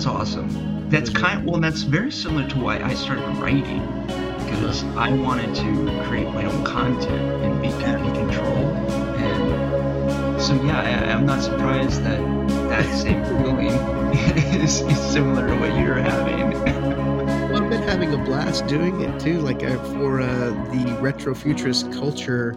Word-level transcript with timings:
That's 0.00 0.16
awesome. 0.16 0.88
That's 0.88 1.10
kind 1.10 1.44
well, 1.44 1.60
that's 1.60 1.82
very 1.82 2.10
similar 2.10 2.48
to 2.48 2.58
why 2.58 2.82
I 2.82 2.94
started 2.94 3.22
writing 3.36 3.86
because 4.46 4.82
I 4.96 5.10
wanted 5.10 5.54
to 5.56 6.04
create 6.08 6.26
my 6.28 6.46
own 6.46 6.64
content 6.64 7.44
and 7.44 7.60
be 7.60 7.68
in 7.68 8.14
control. 8.14 8.56
And 9.18 10.40
so 10.40 10.54
yeah, 10.64 10.80
I, 10.80 11.12
I'm 11.12 11.26
not 11.26 11.42
surprised 11.42 12.02
that 12.04 12.18
that 12.70 12.86
same 13.02 13.22
feeling 13.26 13.66
is, 14.62 14.80
is 14.80 14.98
similar 14.98 15.46
to 15.46 15.54
what 15.56 15.78
you're 15.78 15.96
having. 15.96 16.52
well, 17.52 17.62
I've 17.62 17.68
been 17.68 17.82
having 17.82 18.14
a 18.14 18.24
blast 18.24 18.66
doing 18.68 19.02
it 19.02 19.20
too. 19.20 19.40
Like 19.40 19.62
uh, 19.62 19.76
for 19.92 20.22
uh, 20.22 20.48
the 20.72 20.96
Retro 21.02 21.34
Futurist 21.34 21.92
Culture 21.92 22.54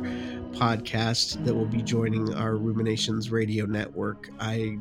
podcast 0.52 1.44
that 1.44 1.54
will 1.54 1.66
be 1.66 1.82
joining 1.82 2.34
our 2.36 2.56
Ruminations 2.56 3.32
Radio 3.32 3.66
Network, 3.66 4.30
I 4.40 4.78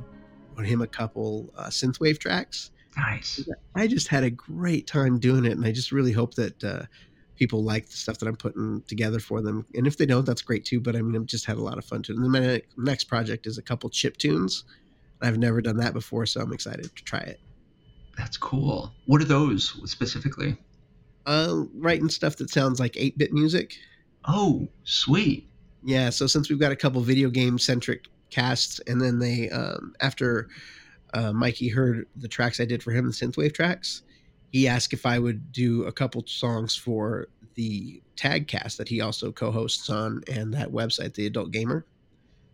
brought 0.54 0.66
him 0.66 0.82
a 0.82 0.86
couple 0.86 1.52
uh, 1.56 1.66
synthwave 1.66 2.18
tracks. 2.18 2.70
Nice. 2.96 3.48
I 3.74 3.86
just 3.86 4.08
had 4.08 4.22
a 4.22 4.30
great 4.30 4.86
time 4.86 5.18
doing 5.18 5.44
it, 5.44 5.52
and 5.52 5.64
I 5.64 5.72
just 5.72 5.92
really 5.92 6.12
hope 6.12 6.34
that 6.34 6.62
uh, 6.62 6.82
people 7.36 7.64
like 7.64 7.86
the 7.86 7.96
stuff 7.96 8.18
that 8.18 8.28
I'm 8.28 8.36
putting 8.36 8.82
together 8.86 9.18
for 9.18 9.40
them. 9.40 9.66
And 9.74 9.86
if 9.86 9.96
they 9.96 10.06
don't, 10.06 10.26
that's 10.26 10.42
great 10.42 10.64
too. 10.64 10.80
But 10.80 10.96
I 10.96 11.02
mean, 11.02 11.16
I've 11.16 11.26
just 11.26 11.46
had 11.46 11.56
a 11.56 11.62
lot 11.62 11.78
of 11.78 11.84
fun 11.84 12.02
to. 12.04 12.12
And 12.12 12.22
then 12.22 12.30
my 12.30 12.62
next 12.76 13.04
project 13.04 13.46
is 13.46 13.58
a 13.58 13.62
couple 13.62 13.88
chip 13.90 14.16
tunes. 14.18 14.64
I've 15.22 15.38
never 15.38 15.60
done 15.60 15.76
that 15.78 15.94
before, 15.94 16.26
so 16.26 16.40
I'm 16.40 16.52
excited 16.52 16.94
to 16.94 17.04
try 17.04 17.20
it. 17.20 17.40
That's 18.18 18.36
cool. 18.36 18.92
What 19.06 19.22
are 19.22 19.26
those 19.26 19.80
specifically? 19.90 20.56
Uh, 21.24 21.62
writing 21.74 22.08
stuff 22.08 22.36
that 22.36 22.50
sounds 22.50 22.80
like 22.80 22.96
8 22.96 23.16
bit 23.16 23.32
music. 23.32 23.76
Oh, 24.26 24.68
sweet. 24.84 25.48
Yeah, 25.84 26.10
so 26.10 26.26
since 26.26 26.48
we've 26.48 26.58
got 26.58 26.72
a 26.72 26.76
couple 26.76 27.00
video 27.00 27.30
game 27.30 27.58
centric 27.58 28.04
casts, 28.32 28.80
and 28.86 29.00
then 29.00 29.18
they, 29.18 29.48
um, 29.50 29.94
after 30.00 30.48
uh, 31.14 31.32
Mikey 31.32 31.68
heard 31.68 32.06
the 32.16 32.28
tracks 32.28 32.58
I 32.58 32.64
did 32.64 32.82
for 32.82 32.90
him, 32.90 33.06
the 33.06 33.12
synthwave 33.12 33.54
tracks, 33.54 34.02
he 34.50 34.66
asked 34.66 34.92
if 34.92 35.06
I 35.06 35.18
would 35.18 35.52
do 35.52 35.84
a 35.84 35.92
couple 35.92 36.24
songs 36.26 36.74
for 36.74 37.28
the 37.54 38.02
tag 38.16 38.48
cast 38.48 38.78
that 38.78 38.88
he 38.88 39.00
also 39.00 39.32
co 39.32 39.50
hosts 39.50 39.90
on 39.90 40.22
and 40.30 40.52
that 40.54 40.70
website, 40.70 41.14
The 41.14 41.26
Adult 41.26 41.50
Gamer. 41.50 41.86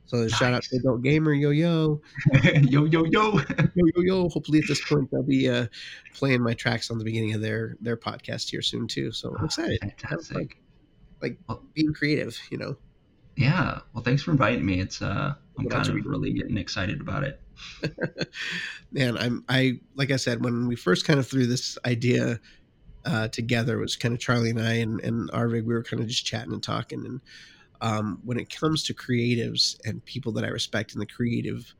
So 0.06 0.18
nice. 0.18 0.34
shout 0.34 0.54
out 0.54 0.62
to 0.62 0.76
Adult 0.76 1.02
Gamer, 1.02 1.34
yo 1.34 1.50
yo, 1.50 2.00
yo 2.62 2.84
yo 2.84 3.04
yo, 3.04 3.04
yo 3.04 3.42
yo 3.74 4.02
yo. 4.02 4.28
Hopefully 4.28 4.58
at 4.58 4.64
this 4.66 4.82
point 4.88 5.10
they'll 5.10 5.22
be 5.22 5.48
uh, 5.48 5.66
playing 6.14 6.42
my 6.42 6.54
tracks 6.54 6.90
on 6.90 6.98
the 6.98 7.04
beginning 7.04 7.34
of 7.34 7.42
their 7.42 7.76
their 7.80 7.96
podcast 7.96 8.48
here 8.48 8.62
soon 8.62 8.88
too. 8.88 9.12
So 9.12 9.30
I'm 9.30 9.42
oh, 9.42 9.44
excited. 9.44 9.80
Fantastic. 9.80 10.36
Like, 10.36 11.38
like 11.48 11.58
being 11.74 11.92
creative, 11.92 12.38
you 12.50 12.58
know. 12.58 12.76
Yeah. 13.38 13.78
Well, 13.94 14.02
thanks 14.02 14.22
for 14.22 14.32
inviting 14.32 14.66
me. 14.66 14.80
It's 14.80 15.00
uh, 15.00 15.32
I'm 15.56 15.68
kind 15.68 15.88
of 15.88 15.94
really 16.04 16.32
getting 16.32 16.58
excited 16.58 17.00
about 17.00 17.22
it. 17.22 17.40
Man, 18.92 19.16
I'm 19.16 19.44
I 19.48 19.78
like 19.94 20.10
I 20.10 20.16
said 20.16 20.44
when 20.44 20.66
we 20.66 20.74
first 20.74 21.06
kind 21.06 21.20
of 21.20 21.26
threw 21.28 21.46
this 21.46 21.78
idea 21.86 22.40
uh, 23.04 23.28
together 23.28 23.78
it 23.78 23.80
was 23.80 23.94
kind 23.94 24.12
of 24.12 24.18
Charlie 24.18 24.50
and 24.50 24.60
I 24.60 24.72
and 24.74 25.00
and 25.02 25.30
Arvig. 25.30 25.64
We 25.64 25.74
were 25.74 25.84
kind 25.84 26.02
of 26.02 26.08
just 26.08 26.26
chatting 26.26 26.52
and 26.52 26.62
talking 26.62 27.06
and 27.06 27.20
um, 27.80 28.18
when 28.24 28.40
it 28.40 28.52
comes 28.52 28.82
to 28.84 28.94
creatives 28.94 29.76
and 29.84 30.04
people 30.04 30.32
that 30.32 30.44
I 30.44 30.48
respect 30.48 30.94
in 30.94 30.98
the 30.98 31.06
creative 31.06 31.72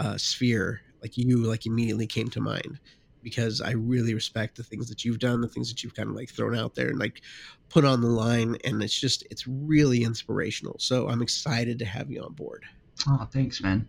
uh, 0.00 0.16
sphere, 0.16 0.80
like 1.00 1.16
you, 1.16 1.36
like 1.38 1.64
immediately 1.64 2.08
came 2.08 2.28
to 2.30 2.40
mind 2.40 2.80
because 3.24 3.60
I 3.60 3.72
really 3.72 4.14
respect 4.14 4.56
the 4.56 4.62
things 4.62 4.88
that 4.88 5.04
you've 5.04 5.18
done, 5.18 5.40
the 5.40 5.48
things 5.48 5.68
that 5.70 5.82
you've 5.82 5.94
kind 5.94 6.08
of 6.08 6.14
like 6.14 6.30
thrown 6.30 6.56
out 6.56 6.74
there 6.74 6.88
and 6.88 6.98
like 6.98 7.22
put 7.68 7.84
on 7.84 8.00
the 8.00 8.08
line, 8.08 8.56
and 8.64 8.82
it's 8.82 8.98
just 8.98 9.26
it's 9.30 9.46
really 9.48 10.04
inspirational. 10.04 10.76
So 10.78 11.08
I'm 11.08 11.22
excited 11.22 11.78
to 11.80 11.84
have 11.84 12.10
you 12.10 12.22
on 12.22 12.34
board. 12.34 12.64
Oh, 13.08 13.26
thanks, 13.32 13.60
man. 13.60 13.88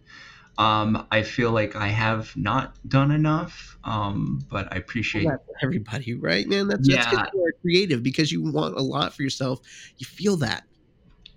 Um, 0.58 1.06
I 1.12 1.22
feel 1.22 1.52
like 1.52 1.76
I 1.76 1.90
have 1.90 2.36
not 2.38 2.78
done 2.88 3.12
enough, 3.12 3.78
um, 3.84 4.42
but 4.50 4.72
I 4.72 4.78
appreciate 4.78 5.26
well, 5.26 5.38
everybody, 5.62 6.14
right, 6.14 6.48
man? 6.48 6.70
That's 6.70 6.88
yeah. 6.88 7.12
that's 7.12 7.34
you 7.34 7.46
are 7.46 7.54
creative 7.62 8.02
because 8.02 8.32
you 8.32 8.42
want 8.52 8.76
a 8.76 8.82
lot 8.82 9.14
for 9.14 9.22
yourself. 9.22 9.60
You 9.98 10.06
feel 10.06 10.38
that 10.38 10.64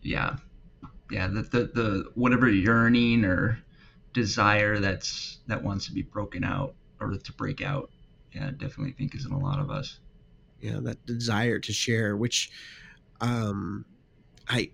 yeah, 0.03 0.37
yeah, 1.11 1.27
the, 1.27 1.43
the 1.43 1.71
the 1.75 2.11
whatever 2.15 2.49
yearning 2.49 3.25
or 3.25 3.59
desire 4.13 4.79
that's 4.79 5.39
that 5.47 5.63
wants 5.63 5.87
to 5.87 5.93
be 5.93 6.03
broken 6.03 6.45
out 6.45 6.75
or 7.01 7.17
to 7.17 7.33
break 7.33 7.63
out. 7.63 7.91
Yeah, 8.33 8.51
definitely 8.51 8.93
think 8.93 9.15
is 9.15 9.25
in 9.25 9.33
a 9.33 9.39
lot 9.39 9.59
of 9.59 9.71
us. 9.71 10.01
Yeah, 10.61 10.79
that 10.83 11.05
desire 11.07 11.59
to 11.61 11.73
share, 11.73 12.17
which 12.17 12.51
um, 13.21 13.85
I 14.49 14.71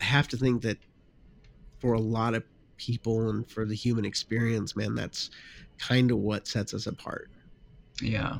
have 0.00 0.28
to 0.28 0.36
think 0.36 0.62
that 0.62 0.78
for 1.78 1.94
a 1.94 2.00
lot 2.00 2.34
of 2.34 2.44
people 2.76 3.28
and 3.28 3.48
for 3.48 3.64
the 3.64 3.74
human 3.74 4.04
experience, 4.04 4.74
man, 4.76 4.94
that's 4.94 5.30
kind 5.78 6.10
of 6.10 6.18
what 6.18 6.46
sets 6.46 6.72
us 6.74 6.86
apart. 6.86 7.30
Yeah, 8.00 8.38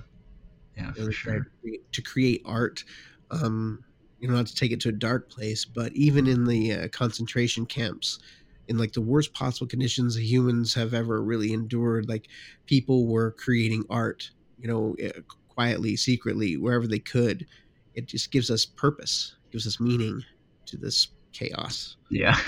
yeah, 0.76 0.92
for 0.92 1.12
sure. 1.12 1.46
To 1.92 2.02
create 2.02 2.42
art, 2.44 2.84
um, 3.30 3.84
you 4.18 4.28
know, 4.28 4.34
not 4.34 4.46
to 4.46 4.54
take 4.54 4.72
it 4.72 4.80
to 4.80 4.88
a 4.88 4.92
dark 4.92 5.30
place, 5.30 5.64
but 5.64 5.92
even 5.92 6.26
in 6.26 6.44
the 6.44 6.72
uh, 6.72 6.88
concentration 6.88 7.66
camps, 7.66 8.20
in 8.68 8.78
like 8.78 8.92
the 8.92 9.00
worst 9.00 9.32
possible 9.34 9.66
conditions 9.66 10.16
humans 10.16 10.74
have 10.74 10.94
ever 10.94 11.22
really 11.22 11.52
endured, 11.52 12.08
like 12.08 12.28
people 12.66 13.06
were 13.06 13.32
creating 13.32 13.84
art, 13.90 14.30
you 14.58 14.68
know, 14.68 14.94
eh, 15.00 15.10
quietly, 15.48 15.96
secretly, 15.96 16.56
wherever 16.56 16.86
they 16.86 16.98
could. 16.98 17.46
It 17.94 18.06
just 18.06 18.30
gives 18.30 18.50
us 18.50 18.64
purpose, 18.64 19.36
gives 19.50 19.66
us 19.66 19.80
meaning 19.80 20.24
to 20.66 20.76
this 20.76 21.08
chaos. 21.32 21.96
Yeah. 22.10 22.38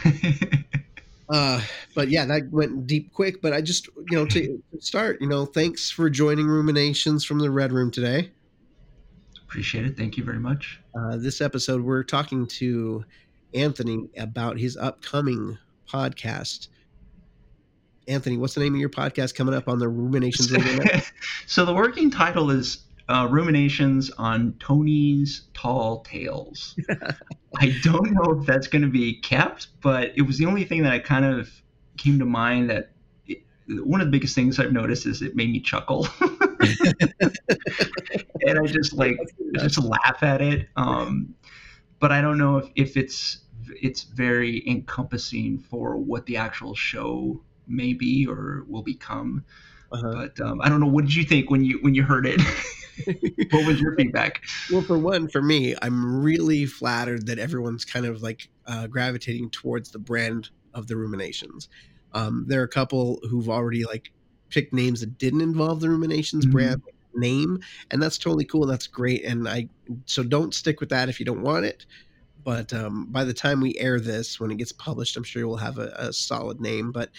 uh, 1.28 1.60
but 1.94 2.08
yeah, 2.08 2.24
that 2.26 2.50
went 2.50 2.86
deep 2.86 3.12
quick. 3.12 3.42
But 3.42 3.52
I 3.52 3.60
just, 3.60 3.88
you 4.10 4.16
know, 4.16 4.26
to 4.26 4.62
start, 4.80 5.20
you 5.20 5.28
know, 5.28 5.44
thanks 5.44 5.90
for 5.90 6.08
joining 6.08 6.46
Ruminations 6.46 7.24
from 7.24 7.40
the 7.40 7.50
Red 7.50 7.72
Room 7.72 7.90
today. 7.90 8.30
Appreciate 9.42 9.84
it. 9.86 9.96
Thank 9.96 10.16
you 10.16 10.24
very 10.24 10.40
much. 10.40 10.80
Uh, 10.98 11.16
this 11.16 11.40
episode, 11.40 11.82
we're 11.82 12.02
talking 12.02 12.46
to 12.46 13.04
Anthony 13.52 14.08
about 14.16 14.58
his 14.58 14.76
upcoming 14.76 15.58
podcast. 15.90 16.68
Anthony, 18.06 18.36
what's 18.36 18.54
the 18.54 18.60
name 18.60 18.74
of 18.74 18.80
your 18.80 18.90
podcast 18.90 19.34
coming 19.34 19.54
up 19.54 19.68
on 19.68 19.78
the 19.78 19.88
Ruminations 19.88 20.50
so 21.46 21.64
the 21.64 21.74
working 21.74 22.10
title 22.10 22.50
is 22.50 22.84
uh, 23.08 23.28
Ruminations 23.30 24.10
on 24.10 24.54
Tony's 24.60 25.42
Tall 25.54 26.00
Tales. 26.00 26.78
I 27.58 27.74
don't 27.82 28.12
know 28.12 28.38
if 28.38 28.46
that's 28.46 28.66
going 28.66 28.82
to 28.82 28.88
be 28.88 29.20
kept, 29.20 29.68
but 29.80 30.12
it 30.16 30.22
was 30.22 30.38
the 30.38 30.46
only 30.46 30.64
thing 30.64 30.82
that 30.82 30.92
I 30.92 30.98
kind 30.98 31.24
of 31.24 31.50
came 31.96 32.18
to 32.18 32.24
mind 32.24 32.70
that 32.70 32.90
one 33.68 34.00
of 34.00 34.06
the 34.06 34.10
biggest 34.10 34.34
things 34.34 34.58
I've 34.58 34.72
noticed 34.72 35.06
is 35.06 35.22
it 35.22 35.36
made 35.36 35.50
me 35.50 35.60
chuckle. 35.60 36.06
and 38.40 38.58
I 38.58 38.66
just 38.66 38.92
like 38.92 39.16
just 39.54 39.82
laugh 39.82 40.22
at 40.22 40.42
it. 40.42 40.68
Um, 40.76 41.34
but 42.00 42.12
I 42.12 42.20
don't 42.20 42.38
know 42.38 42.58
if, 42.58 42.68
if 42.74 42.96
it's 42.96 43.38
it's 43.80 44.04
very 44.04 44.66
encompassing 44.68 45.58
for 45.58 45.96
what 45.96 46.26
the 46.26 46.36
actual 46.36 46.74
show 46.74 47.40
may 47.66 47.92
be 47.92 48.26
or 48.26 48.64
will 48.68 48.82
become. 48.82 49.44
Uh-huh. 49.92 50.12
But 50.12 50.40
um, 50.40 50.60
I 50.60 50.68
don't 50.68 50.80
know. 50.80 50.86
What 50.86 51.04
did 51.04 51.14
you 51.14 51.24
think 51.24 51.50
when 51.50 51.64
you 51.64 51.78
when 51.82 51.94
you 51.94 52.02
heard 52.02 52.26
it? 52.26 52.40
what 53.52 53.66
was 53.66 53.80
your 53.80 53.94
feedback? 53.96 54.42
Well, 54.72 54.82
for 54.82 54.98
one, 54.98 55.28
for 55.28 55.42
me, 55.42 55.74
I'm 55.82 56.22
really 56.22 56.66
flattered 56.66 57.26
that 57.26 57.38
everyone's 57.38 57.84
kind 57.84 58.06
of 58.06 58.22
like 58.22 58.48
uh, 58.66 58.86
gravitating 58.86 59.50
towards 59.50 59.90
the 59.90 59.98
brand 59.98 60.50
of 60.74 60.86
the 60.86 60.96
ruminations. 60.96 61.68
Um, 62.12 62.44
there 62.48 62.60
are 62.60 62.64
a 62.64 62.68
couple 62.68 63.20
who've 63.28 63.48
already 63.48 63.84
like 63.84 64.12
picked 64.50 64.72
names 64.72 65.00
that 65.00 65.18
didn't 65.18 65.40
involve 65.40 65.80
the 65.80 65.88
Ruminations 65.88 66.44
mm-hmm. 66.44 66.52
brand 66.52 66.82
name, 67.14 67.60
and 67.90 68.02
that's 68.02 68.18
totally 68.18 68.44
cool. 68.44 68.66
That's 68.66 68.86
great. 68.86 69.24
And 69.24 69.48
I 69.48 69.68
so 70.06 70.22
don't 70.22 70.54
stick 70.54 70.80
with 70.80 70.88
that 70.90 71.08
if 71.08 71.18
you 71.18 71.26
don't 71.26 71.42
want 71.42 71.66
it. 71.66 71.86
But 72.44 72.72
um, 72.72 73.06
by 73.10 73.24
the 73.24 73.34
time 73.34 73.60
we 73.60 73.76
air 73.78 73.98
this, 73.98 74.38
when 74.38 74.50
it 74.50 74.58
gets 74.58 74.70
published, 74.70 75.16
I'm 75.16 75.24
sure 75.24 75.48
we'll 75.48 75.56
have 75.56 75.78
a, 75.78 75.94
a 75.96 76.12
solid 76.12 76.60
name. 76.60 76.92
But 76.92 77.10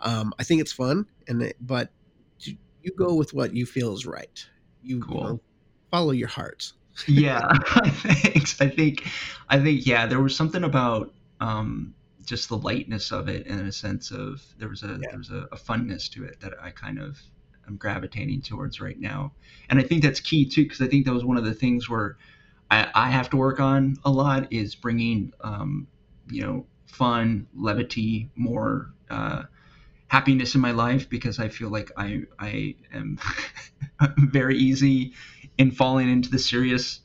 um, 0.00 0.32
I 0.38 0.44
think 0.44 0.60
it's 0.60 0.72
fun, 0.72 1.06
and 1.26 1.42
it, 1.42 1.56
but 1.60 1.90
you 2.84 2.92
go 2.92 3.14
with 3.14 3.32
what 3.34 3.54
you 3.54 3.66
feel 3.66 3.94
is 3.94 4.06
right. 4.06 4.46
You, 4.82 5.00
cool. 5.00 5.16
you 5.16 5.22
know, 5.22 5.40
follow 5.90 6.12
your 6.12 6.28
heart. 6.28 6.72
yeah, 7.08 7.50
thanks. 7.86 8.60
I 8.60 8.68
think, 8.68 9.08
I 9.48 9.58
think, 9.58 9.86
yeah, 9.86 10.06
there 10.06 10.20
was 10.20 10.36
something 10.36 10.64
about 10.64 11.12
um, 11.40 11.94
just 12.24 12.48
the 12.48 12.58
lightness 12.58 13.10
of 13.10 13.28
it 13.28 13.46
and 13.46 13.66
a 13.66 13.72
sense 13.72 14.10
of 14.10 14.42
there 14.58 14.68
was 14.68 14.82
a 14.82 14.88
yeah. 14.88 15.08
there 15.10 15.18
was 15.18 15.30
a, 15.30 15.46
a, 15.52 15.56
funness 15.56 16.10
to 16.10 16.24
it 16.24 16.40
that 16.40 16.52
I 16.62 16.70
kind 16.70 16.98
of 16.98 17.18
am 17.66 17.76
gravitating 17.76 18.42
towards 18.42 18.80
right 18.80 18.98
now. 18.98 19.32
And 19.68 19.78
I 19.78 19.82
think 19.82 20.02
that's 20.02 20.20
key 20.20 20.48
too 20.48 20.64
because 20.64 20.80
I 20.80 20.86
think 20.86 21.06
that 21.06 21.12
was 21.12 21.24
one 21.24 21.36
of 21.36 21.44
the 21.44 21.54
things 21.54 21.88
where 21.88 22.16
I, 22.70 22.88
I 22.94 23.10
have 23.10 23.30
to 23.30 23.36
work 23.36 23.60
on 23.60 23.96
a 24.04 24.10
lot 24.10 24.52
is 24.52 24.74
bringing 24.74 25.32
um, 25.40 25.86
you 26.30 26.42
know 26.42 26.66
fun, 26.86 27.46
levity, 27.54 28.30
more 28.36 28.92
uh, 29.10 29.42
happiness 30.08 30.54
in 30.54 30.60
my 30.60 30.70
life 30.70 31.08
because 31.08 31.38
I 31.38 31.48
feel 31.48 31.68
like 31.68 31.90
I 31.96 32.22
I 32.38 32.76
am 32.92 33.18
very 34.18 34.56
easy 34.56 35.12
in 35.58 35.70
falling 35.70 36.10
into 36.10 36.30
the 36.30 36.38
serious 36.38 37.00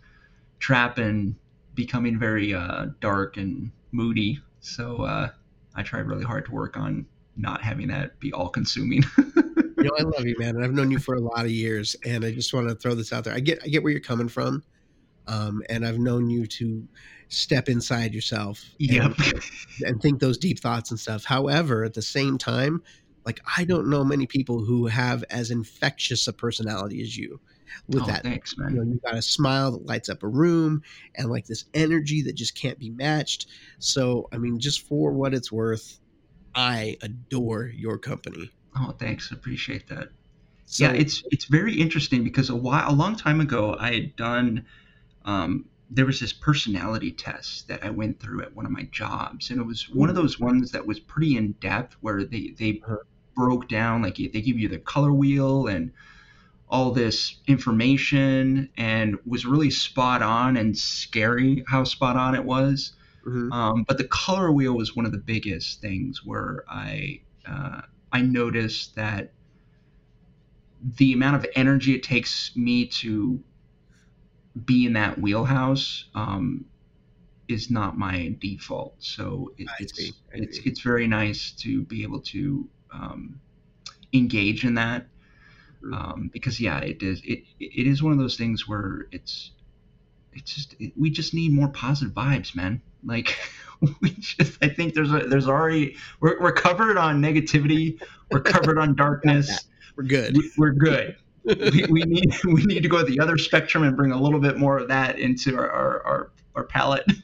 trap 0.59 0.97
and 0.97 1.35
becoming 1.75 2.19
very 2.19 2.53
uh, 2.53 2.87
dark 2.99 3.37
and 3.37 3.71
moody 3.91 4.39
so 4.61 5.03
uh, 5.03 5.29
I 5.75 5.83
try 5.83 5.99
really 5.99 6.23
hard 6.23 6.45
to 6.45 6.51
work 6.51 6.77
on 6.77 7.05
not 7.37 7.61
having 7.61 7.87
that 7.87 8.19
be 8.19 8.33
all 8.33 8.49
consuming. 8.49 9.03
you 9.17 9.83
know, 9.83 9.91
I 9.97 10.03
love 10.03 10.25
you, 10.25 10.35
man, 10.37 10.55
and 10.55 10.63
I've 10.63 10.73
known 10.73 10.91
you 10.91 10.99
for 10.99 11.15
a 11.15 11.21
lot 11.21 11.45
of 11.45 11.51
years, 11.51 11.95
and 12.05 12.25
I 12.25 12.31
just 12.31 12.53
want 12.53 12.67
to 12.67 12.75
throw 12.75 12.95
this 12.95 13.13
out 13.13 13.23
there. 13.23 13.33
I 13.33 13.39
get, 13.39 13.59
I 13.63 13.67
get 13.67 13.83
where 13.83 13.91
you're 13.91 14.01
coming 14.01 14.27
from, 14.27 14.63
um, 15.29 15.63
and 15.69 15.85
I've 15.85 15.99
known 15.99 16.29
you 16.29 16.47
to 16.47 16.87
step 17.29 17.69
inside 17.69 18.13
yourself, 18.13 18.75
and, 18.89 19.15
Yep. 19.17 19.17
and 19.81 20.01
think 20.01 20.19
those 20.19 20.37
deep 20.37 20.59
thoughts 20.59 20.91
and 20.91 20.99
stuff. 20.99 21.25
However, 21.25 21.83
at 21.85 21.93
the 21.93 22.01
same 22.01 22.37
time, 22.37 22.83
like 23.25 23.39
I 23.57 23.65
don't 23.65 23.89
know 23.89 24.03
many 24.03 24.27
people 24.27 24.65
who 24.65 24.87
have 24.87 25.23
as 25.29 25.51
infectious 25.51 26.27
a 26.27 26.33
personality 26.33 27.01
as 27.01 27.17
you, 27.17 27.41
with 27.87 28.05
Oh, 28.05 28.07
that 28.07 28.23
thanks, 28.23 28.55
you 28.57 28.63
man. 28.63 28.75
know, 28.77 28.83
you've 28.83 29.01
got 29.03 29.15
a 29.15 29.21
smile 29.21 29.71
that 29.73 29.85
lights 29.85 30.09
up 30.09 30.23
a 30.23 30.27
room 30.27 30.81
and 31.15 31.29
like 31.29 31.45
this 31.45 31.65
energy 31.73 32.21
that 32.23 32.35
just 32.35 32.55
can't 32.55 32.79
be 32.79 32.89
matched. 32.89 33.47
So, 33.79 34.27
I 34.33 34.37
mean, 34.37 34.59
just 34.59 34.81
for 34.87 35.13
what 35.13 35.33
it's 35.33 35.51
worth, 35.51 35.99
I 36.55 36.97
adore 37.01 37.67
your 37.67 37.99
company. 37.99 38.53
Oh, 38.75 38.91
thanks. 38.99 39.31
Appreciate 39.31 39.87
that. 39.87 40.09
So, 40.65 40.85
yeah, 40.85 40.91
it's 40.91 41.23
it's 41.31 41.45
very 41.45 41.73
interesting 41.73 42.23
because 42.23 42.49
a 42.49 42.55
while 42.55 42.91
a 42.91 42.93
long 42.93 43.15
time 43.15 43.41
ago 43.41 43.75
I 43.79 43.93
had 43.93 44.15
done 44.15 44.65
um, 45.29 45.65
there 45.89 46.05
was 46.05 46.19
this 46.19 46.33
personality 46.33 47.11
test 47.11 47.67
that 47.67 47.83
I 47.83 47.89
went 47.89 48.19
through 48.19 48.41
at 48.43 48.55
one 48.55 48.65
of 48.65 48.71
my 48.71 48.83
jobs, 49.01 49.49
and 49.51 49.59
it 49.59 49.65
was 49.65 49.89
one 49.89 50.09
of 50.09 50.15
those 50.15 50.39
ones 50.39 50.71
that 50.71 50.85
was 50.87 50.99
pretty 50.99 51.35
in 51.37 51.53
depth 51.61 51.95
where 52.01 52.23
they 52.23 52.53
they 52.57 52.81
Uh-huh. 52.85 52.97
broke 53.35 53.67
down 53.69 54.01
like 54.01 54.15
they 54.17 54.41
give 54.41 54.59
you 54.59 54.67
the 54.67 54.79
color 54.79 55.13
wheel 55.13 55.67
and 55.67 55.91
all 56.69 56.91
this 56.91 57.37
information 57.47 58.69
and 58.77 59.17
was 59.25 59.45
really 59.45 59.71
spot 59.71 60.21
on 60.21 60.57
and 60.57 60.77
scary 60.77 61.63
how 61.67 61.83
spot 61.83 62.15
on 62.15 62.35
it 62.35 62.45
was. 62.45 62.93
Mhm. 63.25 63.51
Um, 63.51 63.85
but 63.87 63.97
the 63.97 64.07
color 64.07 64.51
wheel 64.51 64.75
was 64.77 64.95
one 64.95 65.05
of 65.05 65.11
the 65.11 65.17
biggest 65.33 65.81
things 65.81 66.23
where 66.25 66.63
I 66.69 67.21
uh, 67.47 67.81
I 68.11 68.21
noticed 68.21 68.95
that 68.95 69.33
the 70.97 71.13
amount 71.13 71.35
of 71.35 71.45
energy 71.55 71.93
it 71.93 72.03
takes 72.03 72.55
me 72.55 72.85
to 72.87 73.43
be 74.65 74.85
in 74.85 74.93
that 74.93 75.19
wheelhouse 75.19 76.05
um, 76.15 76.65
is 77.47 77.69
not 77.69 77.97
my 77.97 78.35
default. 78.39 78.95
So 78.99 79.53
it, 79.57 79.67
it's 79.79 79.95
see, 79.95 80.13
it's 80.33 80.57
see. 80.57 80.69
it's 80.69 80.81
very 80.81 81.07
nice 81.07 81.51
to 81.59 81.83
be 81.83 82.03
able 82.03 82.21
to 82.21 82.67
um, 82.91 83.39
engage 84.13 84.65
in 84.65 84.75
that 84.75 85.05
um, 85.93 86.29
because 86.33 86.59
yeah, 86.59 86.79
it 86.79 87.01
is 87.01 87.21
it 87.23 87.43
it 87.59 87.87
is 87.87 88.03
one 88.03 88.11
of 88.11 88.19
those 88.19 88.37
things 88.37 88.67
where 88.67 89.07
it's 89.11 89.51
it's 90.33 90.53
just 90.53 90.75
it, 90.79 90.93
we 90.97 91.09
just 91.09 91.33
need 91.33 91.53
more 91.53 91.69
positive 91.69 92.13
vibes, 92.13 92.55
man. 92.55 92.81
Like 93.03 93.37
we 94.01 94.11
just 94.11 94.57
I 94.61 94.69
think 94.69 94.93
there's 94.93 95.11
a 95.11 95.19
there's 95.19 95.47
already 95.47 95.95
we're 96.19 96.39
we're 96.41 96.51
covered 96.51 96.97
on 96.97 97.21
negativity, 97.21 98.01
we're 98.31 98.41
covered 98.41 98.77
on 98.77 98.95
darkness. 98.95 99.67
we're 99.95 100.03
good. 100.03 100.37
We're 100.57 100.71
good. 100.71 101.15
We, 101.49 101.85
we 101.89 102.01
need 102.01 102.33
we 102.45 102.63
need 102.65 102.83
to 102.83 102.89
go 102.89 102.99
to 102.99 103.03
the 103.03 103.19
other 103.19 103.37
spectrum 103.37 103.83
and 103.83 103.95
bring 103.95 104.11
a 104.11 104.21
little 104.21 104.39
bit 104.39 104.57
more 104.57 104.77
of 104.77 104.87
that 104.89 105.19
into 105.19 105.57
our 105.57 105.69
our, 105.69 106.05
our, 106.05 106.31
our 106.55 106.63
palette. 106.63 107.05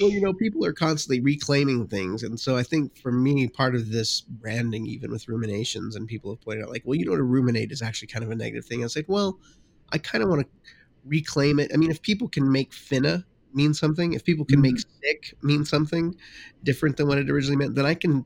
well, 0.00 0.10
you 0.10 0.20
know, 0.20 0.32
people 0.32 0.64
are 0.64 0.72
constantly 0.72 1.20
reclaiming 1.20 1.86
things. 1.86 2.22
And 2.22 2.38
so 2.38 2.56
I 2.56 2.62
think 2.62 2.96
for 2.98 3.12
me, 3.12 3.48
part 3.48 3.74
of 3.74 3.90
this 3.90 4.20
branding, 4.20 4.86
even 4.86 5.10
with 5.10 5.28
ruminations, 5.28 5.96
and 5.96 6.06
people 6.06 6.30
have 6.30 6.40
pointed 6.40 6.64
out, 6.64 6.70
like, 6.70 6.82
well, 6.84 6.94
you 6.94 7.06
know, 7.06 7.16
to 7.16 7.22
ruminate 7.22 7.72
is 7.72 7.82
actually 7.82 8.08
kind 8.08 8.24
of 8.24 8.30
a 8.30 8.36
negative 8.36 8.64
thing. 8.64 8.80
I 8.80 8.84
was 8.84 8.96
like, 8.96 9.08
well, 9.08 9.38
I 9.92 9.98
kind 9.98 10.22
of 10.22 10.30
want 10.30 10.42
to 10.42 10.48
reclaim 11.04 11.58
it. 11.58 11.70
I 11.72 11.76
mean, 11.76 11.90
if 11.90 12.02
people 12.02 12.28
can 12.28 12.50
make 12.50 12.72
finna 12.72 13.24
mean 13.54 13.74
something, 13.74 14.12
if 14.12 14.24
people 14.24 14.44
can 14.44 14.60
make 14.60 14.76
mm-hmm. 14.76 14.98
sick 15.02 15.34
mean 15.42 15.64
something 15.64 16.14
different 16.62 16.96
than 16.96 17.08
what 17.08 17.18
it 17.18 17.30
originally 17.30 17.56
meant, 17.56 17.74
then 17.74 17.86
I 17.86 17.94
can. 17.94 18.24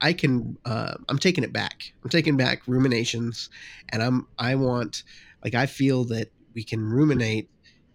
I 0.00 0.12
can. 0.12 0.56
Uh, 0.64 0.94
I'm 1.08 1.18
taking 1.18 1.44
it 1.44 1.52
back. 1.52 1.92
I'm 2.02 2.10
taking 2.10 2.36
back 2.36 2.62
ruminations, 2.66 3.50
and 3.90 4.02
I'm. 4.02 4.26
I 4.38 4.54
want. 4.54 5.02
Like 5.42 5.54
I 5.54 5.66
feel 5.66 6.04
that 6.06 6.32
we 6.54 6.64
can 6.64 6.82
ruminate 6.82 7.50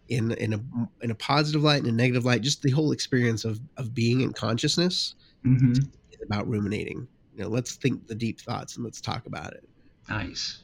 in 0.07 0.31
in 0.31 0.53
a 0.53 0.59
in 1.01 1.11
a 1.11 1.15
positive 1.15 1.63
light 1.63 1.83
and 1.83 1.87
a 1.87 1.91
negative 1.91 2.25
light. 2.25 2.41
Just 2.41 2.61
the 2.61 2.71
whole 2.71 2.91
experience 2.91 3.45
of 3.45 3.59
of 3.77 3.93
being 3.93 4.21
in 4.21 4.33
consciousness 4.33 5.15
hmm 5.43 5.73
is 5.73 6.19
about 6.25 6.47
ruminating. 6.47 7.07
You 7.35 7.43
know, 7.43 7.49
let's 7.49 7.75
think 7.75 8.07
the 8.07 8.15
deep 8.15 8.41
thoughts 8.41 8.75
and 8.75 8.83
let's 8.83 9.01
talk 9.01 9.25
about 9.25 9.53
it. 9.53 9.67
Nice. 10.09 10.63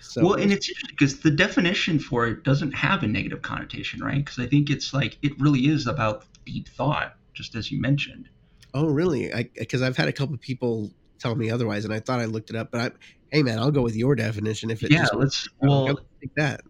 So, 0.00 0.24
well, 0.24 0.34
and 0.34 0.50
it's 0.50 0.68
interesting 0.68 0.96
because 0.98 1.20
the 1.20 1.30
definition 1.30 1.98
for 2.00 2.26
it 2.26 2.42
doesn't 2.42 2.72
have 2.72 3.02
a 3.02 3.06
negative 3.06 3.42
connotation, 3.42 4.00
right? 4.02 4.24
Because 4.24 4.38
I 4.38 4.46
think 4.46 4.70
it's 4.70 4.92
like 4.92 5.18
it 5.22 5.38
really 5.38 5.68
is 5.68 5.86
about 5.86 6.24
deep 6.44 6.68
thought, 6.68 7.16
just 7.32 7.54
as 7.54 7.70
you 7.70 7.80
mentioned. 7.80 8.28
Oh, 8.74 8.86
really? 8.86 9.30
Because 9.56 9.82
I've 9.82 9.96
had 9.96 10.08
a 10.08 10.12
couple 10.12 10.34
of 10.34 10.40
people 10.40 10.90
tell 11.18 11.34
me 11.34 11.50
otherwise, 11.50 11.84
and 11.84 11.92
I 11.92 12.00
thought 12.00 12.20
I 12.20 12.24
looked 12.24 12.50
it 12.50 12.56
up, 12.56 12.70
but 12.70 12.80
I, 12.80 12.90
hey, 13.36 13.42
man, 13.42 13.58
I'll 13.58 13.70
go 13.70 13.82
with 13.82 13.96
your 13.96 14.14
definition 14.14 14.70
if 14.70 14.82
it. 14.82 14.90
Yeah, 14.90 15.02
just- 15.02 15.14
let's. 15.14 15.48
Well, 15.60 15.86
take 16.20 16.34
that. 16.36 16.62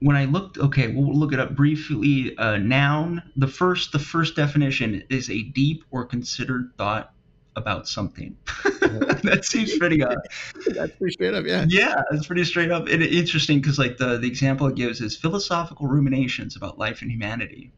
when 0.00 0.16
I 0.16 0.24
looked, 0.24 0.58
okay, 0.58 0.88
we'll 0.88 1.14
look 1.14 1.32
it 1.32 1.40
up 1.40 1.54
briefly. 1.54 2.36
Uh, 2.36 2.56
noun. 2.56 3.22
The 3.36 3.48
first, 3.48 3.92
the 3.92 3.98
first 3.98 4.36
definition 4.36 5.02
is 5.10 5.30
a 5.30 5.42
deep 5.42 5.84
or 5.90 6.04
considered 6.04 6.72
thought 6.78 7.12
about 7.56 7.88
something. 7.88 8.36
that 9.24 9.40
seems 9.42 9.76
pretty. 9.76 10.02
Uh, 10.02 10.14
That's 10.68 10.94
pretty 10.96 11.12
straight 11.12 11.34
up. 11.34 11.44
Yeah. 11.44 11.66
yeah, 11.68 12.02
it's 12.12 12.26
pretty 12.26 12.44
straight 12.44 12.70
up 12.70 12.86
and 12.86 13.02
interesting 13.02 13.60
because 13.60 13.78
like 13.78 13.98
the 13.98 14.16
the 14.16 14.28
example 14.28 14.66
it 14.68 14.76
gives 14.76 15.00
is 15.00 15.16
philosophical 15.16 15.88
ruminations 15.88 16.56
about 16.56 16.78
life 16.78 17.02
and 17.02 17.10
humanity. 17.10 17.72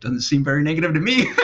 Doesn't 0.00 0.20
seem 0.20 0.44
very 0.44 0.62
negative 0.62 0.94
to 0.94 1.00
me. 1.00 1.28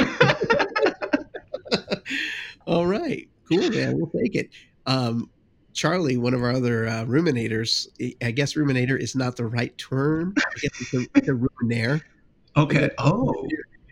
All 2.66 2.86
right. 2.86 3.28
Cool, 3.48 3.70
man. 3.70 3.96
We'll 3.98 4.10
take 4.22 4.34
it. 4.34 4.50
Um, 4.86 5.30
Charlie, 5.72 6.16
one 6.16 6.34
of 6.34 6.42
our 6.42 6.50
other 6.52 6.86
uh, 6.86 7.04
ruminators, 7.04 7.86
I 8.22 8.30
guess 8.30 8.54
ruminator 8.54 8.98
is 8.98 9.14
not 9.16 9.36
the 9.36 9.46
right 9.46 9.76
term. 9.78 10.34
I 10.38 10.42
guess 10.60 10.80
it's 10.80 10.94
a, 10.94 11.06
it's 11.14 11.28
a 11.28 11.32
ruminaire. 11.32 12.02
okay. 12.56 12.90
Oh, 12.98 13.46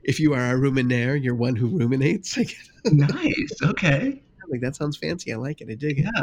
If 0.04 0.20
you 0.20 0.34
are 0.34 0.54
a 0.54 0.58
ruminaire, 0.58 1.22
you're 1.22 1.34
one 1.34 1.56
who 1.56 1.68
ruminates. 1.68 2.36
I 2.38 2.44
guess. 2.44 2.68
nice. 2.92 3.62
Okay. 3.62 4.22
like 4.50 4.60
that 4.60 4.76
sounds 4.76 4.96
fancy. 4.96 5.32
I 5.32 5.36
like 5.36 5.60
it. 5.60 5.68
I 5.70 5.74
dig 5.74 6.00
it. 6.00 6.06
Yeah. 6.14 6.22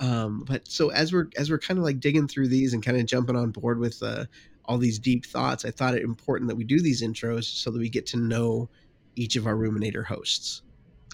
Um, 0.00 0.44
but 0.46 0.66
so 0.68 0.90
as 0.90 1.12
we're 1.12 1.28
as 1.36 1.50
we're 1.50 1.58
kind 1.58 1.78
of 1.78 1.84
like 1.84 2.00
digging 2.00 2.26
through 2.28 2.48
these 2.48 2.74
and 2.74 2.84
kind 2.84 2.98
of 2.98 3.06
jumping 3.06 3.36
on 3.36 3.50
board 3.50 3.78
with 3.78 4.02
uh, 4.02 4.24
all 4.64 4.76
these 4.78 4.98
deep 4.98 5.24
thoughts, 5.24 5.64
I 5.64 5.70
thought 5.70 5.94
it 5.94 6.02
important 6.02 6.48
that 6.48 6.56
we 6.56 6.64
do 6.64 6.80
these 6.80 7.02
intros 7.02 7.44
so 7.44 7.70
that 7.70 7.78
we 7.78 7.88
get 7.88 8.06
to 8.08 8.16
know 8.16 8.68
each 9.16 9.36
of 9.36 9.46
our 9.46 9.54
ruminator 9.54 10.04
hosts. 10.04 10.62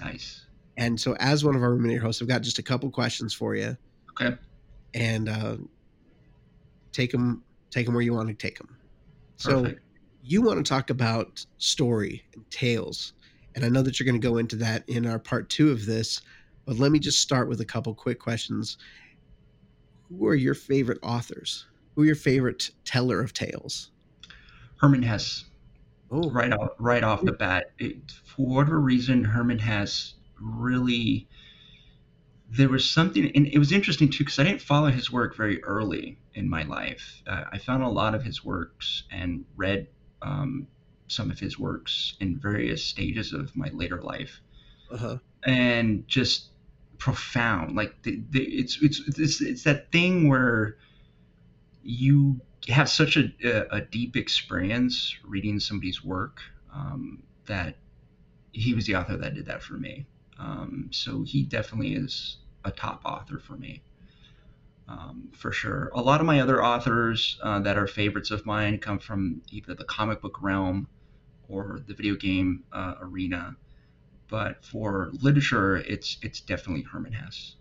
Nice. 0.00 0.47
And 0.76 0.99
so, 0.99 1.14
as 1.21 1.45
one 1.45 1.54
of 1.57 1.62
our 1.62 1.71
ruminator 1.71 2.00
hosts, 2.00 2.23
I've 2.23 2.28
got 2.28 2.42
just 2.42 2.59
a 2.59 2.62
couple 2.62 2.90
questions 2.90 3.35
for 3.35 3.54
you. 3.54 3.76
Okay. 4.21 4.37
and 4.95 5.28
uh, 5.28 5.57
take 6.92 7.12
them 7.12 7.42
take 7.71 7.87
them 7.87 7.95
where 7.95 8.02
you 8.02 8.12
want 8.12 8.28
to 8.28 8.35
take 8.35 8.59
them. 8.59 8.76
So 9.37 9.62
Perfect. 9.62 9.80
you 10.23 10.42
want 10.42 10.64
to 10.64 10.69
talk 10.69 10.90
about 10.90 11.45
story 11.59 12.23
and 12.35 12.49
tales, 12.50 13.12
and 13.54 13.64
I 13.64 13.69
know 13.69 13.83
that 13.83 13.99
you're 13.99 14.04
going 14.07 14.21
to 14.21 14.26
go 14.28 14.38
into 14.38 14.57
that 14.57 14.87
in 14.88 15.07
our 15.07 15.19
part 15.19 15.49
two 15.49 15.71
of 15.71 15.87
this. 15.87 16.21
But 16.66 16.78
let 16.78 16.92
me 16.92 16.99
just 16.99 17.21
start 17.21 17.49
with 17.49 17.61
a 17.61 17.64
couple 17.64 17.95
quick 17.95 18.19
questions. 18.19 18.76
Who 20.09 20.26
are 20.26 20.35
your 20.35 20.54
favorite 20.54 20.99
authors? 21.02 21.66
Who 21.95 22.02
are 22.02 22.07
your 22.07 22.14
favorite 22.16 22.71
teller 22.85 23.21
of 23.21 23.33
tales? 23.33 23.90
Hermann 24.76 25.02
Hesse. 25.02 25.45
Oh, 26.11 26.29
right 26.31 26.52
off 26.52 26.71
right 26.79 27.05
off 27.05 27.23
the 27.23 27.33
bat. 27.33 27.71
It, 27.79 28.11
for 28.25 28.47
whatever 28.47 28.81
reason, 28.81 29.25
Hermann 29.25 29.61
has 29.61 30.14
really 30.40 31.29
there 32.50 32.69
was 32.69 32.88
something, 32.88 33.31
and 33.35 33.47
it 33.47 33.59
was 33.59 33.71
interesting 33.71 34.11
too 34.11 34.25
because 34.25 34.38
I 34.38 34.45
didn't 34.45 34.61
follow 34.61 34.90
his 34.90 35.11
work 35.11 35.37
very 35.37 35.62
early 35.62 36.19
in 36.35 36.49
my 36.49 36.64
life. 36.64 37.23
Uh, 37.26 37.45
I 37.52 37.59
found 37.59 37.85
a 37.85 37.88
lot 37.88 38.14
of 38.14 38.25
his 38.25 38.45
works 38.45 39.05
and 39.11 39.45
read 39.57 39.87
um, 40.21 40.67
some 41.07 41.31
of 41.31 41.38
his 41.38 41.59
works 41.59 42.17
in 42.21 42.38
various 42.40 42.85
stages 42.85 43.33
of 43.33 43.55
my 43.55 43.69
later 43.73 44.02
life, 44.02 44.40
uh-huh. 44.90 45.19
and 45.45 46.07
just 46.09 46.49
profound. 46.99 47.76
Like 47.76 48.02
the, 48.02 48.21
the, 48.31 48.43
it's, 48.43 48.79
it's 48.83 49.00
it's 49.07 49.40
it's 49.40 49.62
that 49.62 49.93
thing 49.93 50.29
where 50.29 50.76
you 51.85 52.40
have 52.69 52.88
such 52.88 53.17
a, 53.17 53.75
a, 53.75 53.81
deep 53.81 54.17
experience 54.17 55.17
reading 55.25 55.59
somebody's 55.59 56.05
work 56.05 56.40
um, 56.75 57.23
that 57.47 57.76
he 58.52 58.75
was 58.75 58.87
the 58.87 58.97
author 58.97 59.17
that 59.17 59.35
did 59.35 59.47
that 59.47 59.62
for 59.62 59.75
me. 59.75 60.07
Um, 60.38 60.88
so 60.90 61.23
he 61.23 61.43
definitely 61.43 61.95
is 61.95 62.38
a 62.64 62.71
top 62.71 63.02
author 63.05 63.38
for 63.38 63.55
me, 63.55 63.83
um, 64.88 65.31
for 65.33 65.52
sure. 65.52 65.90
A 65.95 66.00
lot 66.00 66.21
of 66.21 66.26
my 66.26 66.40
other 66.40 66.62
authors 66.62 67.38
uh, 67.43 67.61
that 67.61 67.76
are 67.76 67.87
favorites 67.87 68.31
of 68.31 68.45
mine 68.47 68.79
come 68.79 68.99
from 68.99 69.43
either 69.50 69.75
the 69.75 69.85
comic 69.85 70.21
book 70.21 70.43
realm 70.43 70.88
or 71.49 71.81
the 71.87 71.95
video 71.95 72.14
game 72.14 72.64
uh, 72.73 72.95
arena. 73.00 73.57
But 74.29 74.64
for 74.64 75.11
literature, 75.21 75.76
it's 75.76 76.19
it's 76.23 76.40
definitely 76.40 76.83
Hermann 76.83 77.12
Hesse. 77.12 77.57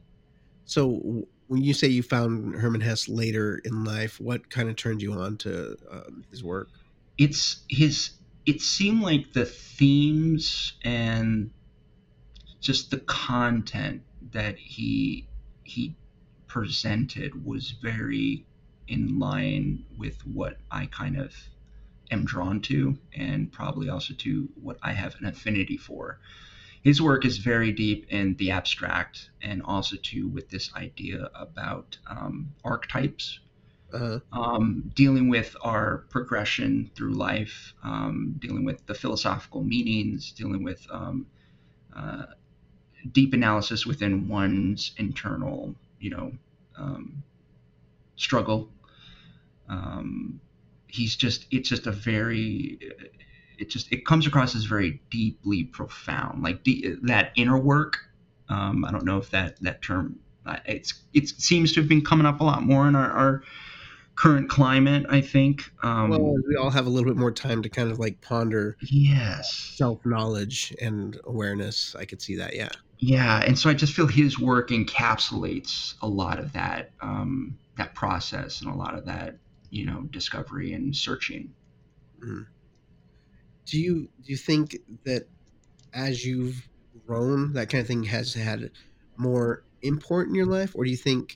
So 0.65 1.27
when 1.50 1.62
you 1.62 1.74
say 1.74 1.88
you 1.88 2.01
found 2.03 2.56
Hermann 2.56 2.82
Hesse 2.82 3.10
later 3.10 3.60
in 3.65 3.84
life, 3.84 4.20
what 4.20 4.50
kind 4.50 4.70
of 4.70 4.77
turned 4.77 5.01
you 5.01 5.13
on 5.13 5.38
to 5.39 5.75
um, 5.91 6.24
his 6.32 6.44
work? 6.44 6.70
it's 7.20 7.63
his 7.68 8.12
it 8.46 8.62
seemed 8.62 9.01
like 9.01 9.34
the 9.34 9.46
themes 9.46 10.74
and 10.84 11.51
just 12.62 12.89
the 12.89 13.00
content 13.00 14.01
that 14.32 14.58
he 14.58 15.27
he 15.63 15.96
presented 16.48 17.46
was 17.46 17.72
very 17.72 18.46
in 18.88 19.20
line 19.20 19.86
with 19.98 20.25
what 20.25 20.58
I 20.72 20.88
kind 20.88 21.20
of 21.20 21.36
am 22.10 22.25
drawn 22.25 22.62
to, 22.62 22.98
and 23.15 23.51
probably 23.51 23.89
also 23.89 24.15
to 24.15 24.50
what 24.60 24.79
I 24.82 24.94
have 24.94 25.15
an 25.20 25.27
affinity 25.27 25.77
for. 25.77 26.20
His 26.83 27.01
work 27.01 27.25
is 27.25 27.38
very 27.38 27.71
deep 27.71 28.07
in 28.09 28.36
the 28.36 28.51
abstract, 28.51 29.29
and 29.41 29.62
also 29.63 29.98
too 29.98 30.27
with 30.27 30.50
this 30.50 30.74
idea 30.75 31.29
about 31.36 31.98
um, 32.07 32.53
archetypes, 32.63 33.39
uh-huh. 33.93 34.19
um, 34.31 34.91
dealing 34.95 35.29
with 35.29 35.55
our 35.62 36.05
progression 36.09 36.89
through 36.95 37.13
life, 37.13 37.74
um, 37.83 38.36
dealing 38.39 38.63
with 38.63 38.86
the 38.86 38.93
philosophical 38.93 39.62
meanings, 39.62 40.31
dealing 40.31 40.63
with 40.63 40.86
um, 40.89 41.25
uh, 41.95 42.25
deep 43.12 43.33
analysis 43.33 43.86
within 43.86 44.27
one's 44.27 44.93
internal, 44.98 45.75
you 46.00 46.09
know, 46.12 46.31
um, 46.77 47.24
struggle. 48.15 48.69
Um, 49.67 50.39
he's 50.88 51.15
just 51.15 51.45
it's 51.51 51.69
just 51.69 51.88
a 51.88 51.91
very 51.91 52.79
it 53.60 53.70
just 53.70 53.92
it 53.92 54.06
comes 54.06 54.25
across 54.25 54.56
as 54.56 54.66
very 54.66 55.01
deeply 55.10 55.63
profound 55.66 56.44
like 56.44 56.63
that 57.04 57.32
inner 57.36 57.58
work. 57.58 57.98
Um, 58.50 58.84
i 58.84 58.92
don't 58.92 59.06
know 59.06 59.18
if 59.18 59.30
that 59.30 59.62
that 59.62 59.82
term 59.82 60.20
it's 60.66 60.96
it 61.13 61.30
seems 61.30 61.74
to 61.74 61.82
have 61.82 61.88
been 61.88 62.04
coming 62.04 62.25
up 62.25 62.42
a 62.42 62.44
lot 62.44 62.63
more 62.63 62.88
in 62.88 62.96
our, 62.96 63.12
our 63.12 63.44
current 64.16 64.50
climate 64.50 65.06
i 65.10 65.22
think. 65.22 65.72
Um, 65.84 66.10
well 66.10 66.36
we 66.48 66.56
all 66.56 66.72
have 66.72 66.88
a 66.88 66.89
little 66.89 67.08
bit 67.08 67.18
more 67.18 67.32
time 67.32 67.62
to 67.62 67.70
kind 67.70 67.92
of 67.92 68.00
like 68.00 68.22
ponder 68.22 68.75
yes. 68.82 69.54
self-knowledge 69.75 70.75
and 70.82 71.20
awareness. 71.25 71.96
I 71.98 72.06
could 72.06 72.22
see 72.22 72.36
that 72.38 72.56
yeah. 72.56 72.70
Yeah 72.98 73.44
and 73.46 73.58
so 73.58 73.70
i 73.70 73.74
just 73.74 73.94
feel 73.94 74.08
his 74.08 74.39
work 74.39 74.70
encapsulates 74.70 75.94
a 76.01 76.08
lot 76.08 76.39
of 76.39 76.54
that 76.54 76.92
um, 77.01 77.58
that 77.78 77.94
process 77.94 78.62
and 78.62 78.72
a 78.72 78.75
lot 78.75 78.96
of 78.96 79.06
that 79.06 79.38
you 79.70 79.86
know 79.86 80.01
discovery 80.12 80.74
and 80.74 80.96
searching. 80.96 81.54
Mm. 82.24 82.48
Do 83.70 83.80
you 83.80 84.10
do 84.24 84.32
you 84.32 84.38
think 84.38 84.78
that 85.06 85.28
as 85.94 86.26
you've 86.26 86.68
grown, 87.06 87.54
that 87.54 87.70
kind 87.70 87.82
of 87.82 87.88
thing 87.88 88.04
has 88.04 88.34
had 88.34 88.72
more 89.18 89.64
import 89.82 90.28
in 90.28 90.36
your 90.36 90.46
life, 90.46 90.76
or 90.76 90.84
do 90.84 90.92
you 90.92 90.98
think 90.98 91.36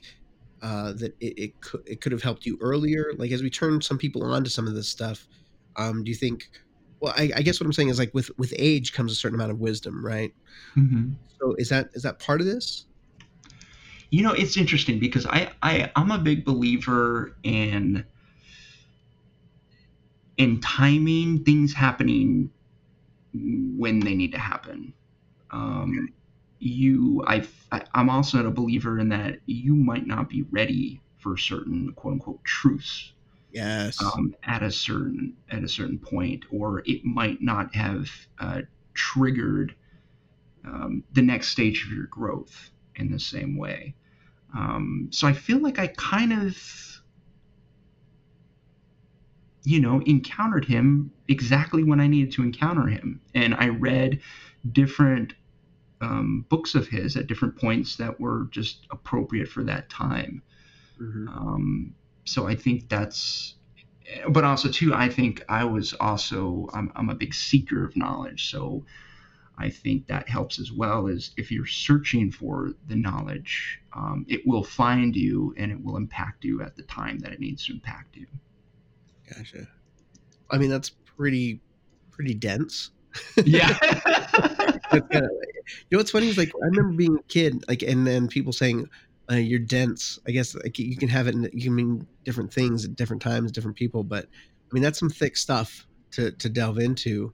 uh, 0.62 0.92
that 0.94 1.14
it, 1.20 1.38
it 1.38 1.60
could 1.60 1.82
it 1.86 2.00
could 2.00 2.12
have 2.12 2.22
helped 2.22 2.46
you 2.46 2.58
earlier? 2.60 3.12
Like 3.16 3.30
as 3.30 3.42
we 3.42 3.50
turn 3.50 3.80
some 3.80 3.98
people 3.98 4.22
on 4.24 4.44
to 4.44 4.50
some 4.50 4.66
of 4.66 4.74
this 4.74 4.88
stuff, 4.88 5.26
um, 5.76 6.04
do 6.04 6.10
you 6.10 6.16
think? 6.16 6.50
Well, 7.00 7.12
I, 7.16 7.30
I, 7.36 7.42
guess 7.42 7.60
what 7.60 7.66
I'm 7.66 7.72
saying 7.72 7.90
is 7.90 7.98
like 7.98 8.14
with 8.14 8.30
with 8.38 8.54
age 8.56 8.92
comes 8.94 9.12
a 9.12 9.14
certain 9.14 9.34
amount 9.34 9.50
of 9.50 9.60
wisdom, 9.60 10.04
right? 10.04 10.32
Mm-hmm. 10.76 11.12
So 11.38 11.54
is 11.58 11.68
that 11.68 11.90
is 11.92 12.02
that 12.02 12.18
part 12.18 12.40
of 12.40 12.46
this? 12.46 12.86
You 14.10 14.22
know, 14.22 14.32
it's 14.32 14.56
interesting 14.56 14.98
because 14.98 15.26
I, 15.26 15.50
I 15.62 15.90
I'm 15.96 16.10
a 16.10 16.18
big 16.18 16.44
believer 16.44 17.36
in 17.42 18.04
in 20.36 20.60
timing 20.60 21.44
things 21.44 21.72
happening 21.72 22.50
when 23.32 24.00
they 24.00 24.14
need 24.14 24.32
to 24.32 24.38
happen. 24.38 24.92
Um, 25.50 26.12
you, 26.58 27.24
I, 27.26 27.46
I'm 27.94 28.10
also 28.10 28.46
a 28.46 28.50
believer 28.50 28.98
in 28.98 29.08
that 29.10 29.38
you 29.46 29.74
might 29.74 30.06
not 30.06 30.28
be 30.28 30.42
ready 30.50 31.00
for 31.18 31.36
certain 31.36 31.92
quote 31.94 32.14
unquote 32.14 32.44
truths. 32.44 33.12
Yes. 33.52 34.02
Um, 34.02 34.34
at 34.42 34.64
a 34.64 34.70
certain 34.72 35.36
at 35.48 35.62
a 35.62 35.68
certain 35.68 35.98
point, 35.98 36.44
or 36.50 36.82
it 36.86 37.04
might 37.04 37.40
not 37.40 37.72
have 37.76 38.10
uh, 38.40 38.62
triggered 38.94 39.76
um, 40.64 41.04
the 41.12 41.22
next 41.22 41.48
stage 41.48 41.84
of 41.84 41.92
your 41.92 42.06
growth 42.06 42.70
in 42.96 43.12
the 43.12 43.18
same 43.20 43.56
way. 43.56 43.94
Um, 44.56 45.08
so 45.12 45.28
I 45.28 45.32
feel 45.32 45.58
like 45.58 45.78
I 45.78 45.88
kind 45.88 46.32
of 46.32 46.93
you 49.64 49.80
know, 49.80 50.00
encountered 50.06 50.64
him 50.66 51.10
exactly 51.28 51.82
when 51.82 51.98
I 51.98 52.06
needed 52.06 52.32
to 52.32 52.42
encounter 52.42 52.86
him. 52.86 53.20
And 53.34 53.54
I 53.54 53.68
read 53.68 54.20
different 54.70 55.34
um, 56.00 56.44
books 56.50 56.74
of 56.74 56.86
his 56.86 57.16
at 57.16 57.26
different 57.26 57.56
points 57.56 57.96
that 57.96 58.20
were 58.20 58.48
just 58.50 58.86
appropriate 58.90 59.48
for 59.48 59.64
that 59.64 59.88
time. 59.88 60.42
Mm-hmm. 61.00 61.28
Um, 61.28 61.94
so 62.24 62.46
I 62.46 62.54
think 62.54 62.88
that's, 62.90 63.54
but 64.28 64.44
also 64.44 64.70
too, 64.70 64.92
I 64.94 65.08
think 65.08 65.42
I 65.48 65.64
was 65.64 65.94
also, 65.94 66.68
I'm, 66.74 66.92
I'm 66.94 67.08
a 67.08 67.14
big 67.14 67.34
seeker 67.34 67.84
of 67.84 67.96
knowledge. 67.96 68.50
So 68.50 68.84
I 69.56 69.70
think 69.70 70.08
that 70.08 70.28
helps 70.28 70.58
as 70.58 70.72
well 70.72 71.06
Is 71.06 71.30
if 71.36 71.50
you're 71.50 71.66
searching 71.66 72.30
for 72.30 72.72
the 72.88 72.96
knowledge, 72.96 73.80
um, 73.94 74.26
it 74.28 74.46
will 74.46 74.64
find 74.64 75.16
you 75.16 75.54
and 75.56 75.72
it 75.72 75.82
will 75.82 75.96
impact 75.96 76.44
you 76.44 76.60
at 76.60 76.76
the 76.76 76.82
time 76.82 77.18
that 77.20 77.32
it 77.32 77.40
needs 77.40 77.66
to 77.66 77.72
impact 77.72 78.16
you. 78.16 78.26
Gotcha. 79.36 79.66
I 80.50 80.58
mean, 80.58 80.70
that's 80.70 80.90
pretty 80.90 81.60
pretty 82.10 82.34
dense. 82.34 82.90
Yeah. 83.44 83.76
you 84.92 85.00
know 85.90 85.98
what's 85.98 86.10
funny 86.10 86.28
is 86.28 86.38
like 86.38 86.52
I 86.62 86.66
remember 86.66 86.96
being 86.96 87.16
a 87.16 87.22
kid, 87.24 87.64
like, 87.68 87.82
and 87.82 88.06
then 88.06 88.28
people 88.28 88.52
saying 88.52 88.88
uh, 89.30 89.36
you're 89.36 89.58
dense. 89.58 90.18
I 90.26 90.30
guess 90.30 90.54
like 90.54 90.78
you 90.78 90.96
can 90.96 91.08
have 91.08 91.26
it, 91.26 91.34
in, 91.34 91.48
you 91.52 91.64
can 91.64 91.74
mean 91.74 92.06
different 92.24 92.52
things 92.52 92.84
at 92.84 92.96
different 92.96 93.22
times, 93.22 93.52
different 93.52 93.76
people. 93.76 94.04
But 94.04 94.24
I 94.24 94.72
mean, 94.72 94.82
that's 94.82 94.98
some 94.98 95.10
thick 95.10 95.36
stuff 95.36 95.86
to 96.12 96.32
to 96.32 96.48
delve 96.48 96.78
into. 96.78 97.32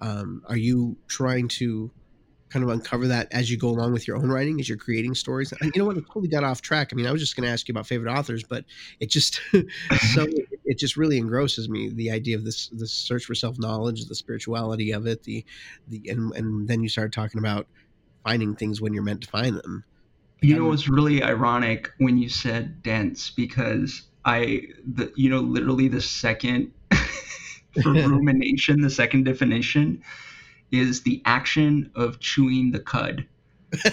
Um, 0.00 0.42
are 0.48 0.56
you 0.56 0.96
trying 1.08 1.48
to 1.48 1.90
kind 2.50 2.64
of 2.64 2.68
uncover 2.70 3.06
that 3.06 3.28
as 3.32 3.50
you 3.50 3.56
go 3.56 3.68
along 3.68 3.92
with 3.92 4.08
your 4.08 4.16
own 4.16 4.28
writing 4.28 4.58
as 4.58 4.68
you're 4.68 4.76
creating 4.76 5.14
stories 5.14 5.52
and 5.52 5.72
you 5.72 5.80
know 5.80 5.86
what 5.86 5.96
i 5.96 6.00
totally 6.00 6.26
got 6.26 6.42
off 6.42 6.60
track 6.60 6.90
i 6.92 6.96
mean 6.96 7.06
i 7.06 7.12
was 7.12 7.20
just 7.20 7.36
going 7.36 7.46
to 7.46 7.50
ask 7.50 7.68
you 7.68 7.72
about 7.72 7.86
favorite 7.86 8.12
authors 8.12 8.42
but 8.42 8.64
it 8.98 9.08
just 9.08 9.40
so 9.52 10.24
it 10.24 10.48
just 10.78 10.96
really 10.96 11.18
engrosses 11.18 11.68
me 11.68 11.88
the 11.88 12.10
idea 12.10 12.36
of 12.36 12.44
this 12.44 12.68
this 12.68 12.92
search 12.92 13.24
for 13.24 13.34
self-knowledge 13.34 14.06
the 14.06 14.14
spirituality 14.14 14.92
of 14.92 15.06
it 15.06 15.22
the 15.24 15.44
the 15.88 16.02
and, 16.08 16.34
and 16.34 16.68
then 16.68 16.82
you 16.82 16.88
start 16.88 17.12
talking 17.12 17.38
about 17.38 17.66
finding 18.24 18.54
things 18.54 18.80
when 18.80 18.92
you're 18.92 19.02
meant 19.02 19.22
to 19.22 19.28
find 19.28 19.56
them 19.56 19.84
you 20.40 20.56
know 20.56 20.72
it's 20.72 20.88
really 20.88 21.22
ironic 21.22 21.90
when 21.98 22.18
you 22.18 22.28
said 22.28 22.82
dense 22.82 23.30
because 23.30 24.02
i 24.24 24.62
the 24.94 25.12
you 25.16 25.28
know 25.28 25.40
literally 25.40 25.88
the 25.88 26.00
second 26.00 26.72
for 27.82 27.92
rumination 27.92 28.80
the 28.80 28.90
second 28.90 29.24
definition 29.24 30.02
is 30.72 31.02
the 31.02 31.22
action 31.24 31.90
of 31.94 32.20
chewing 32.20 32.70
the 32.70 32.80
cud. 32.80 33.26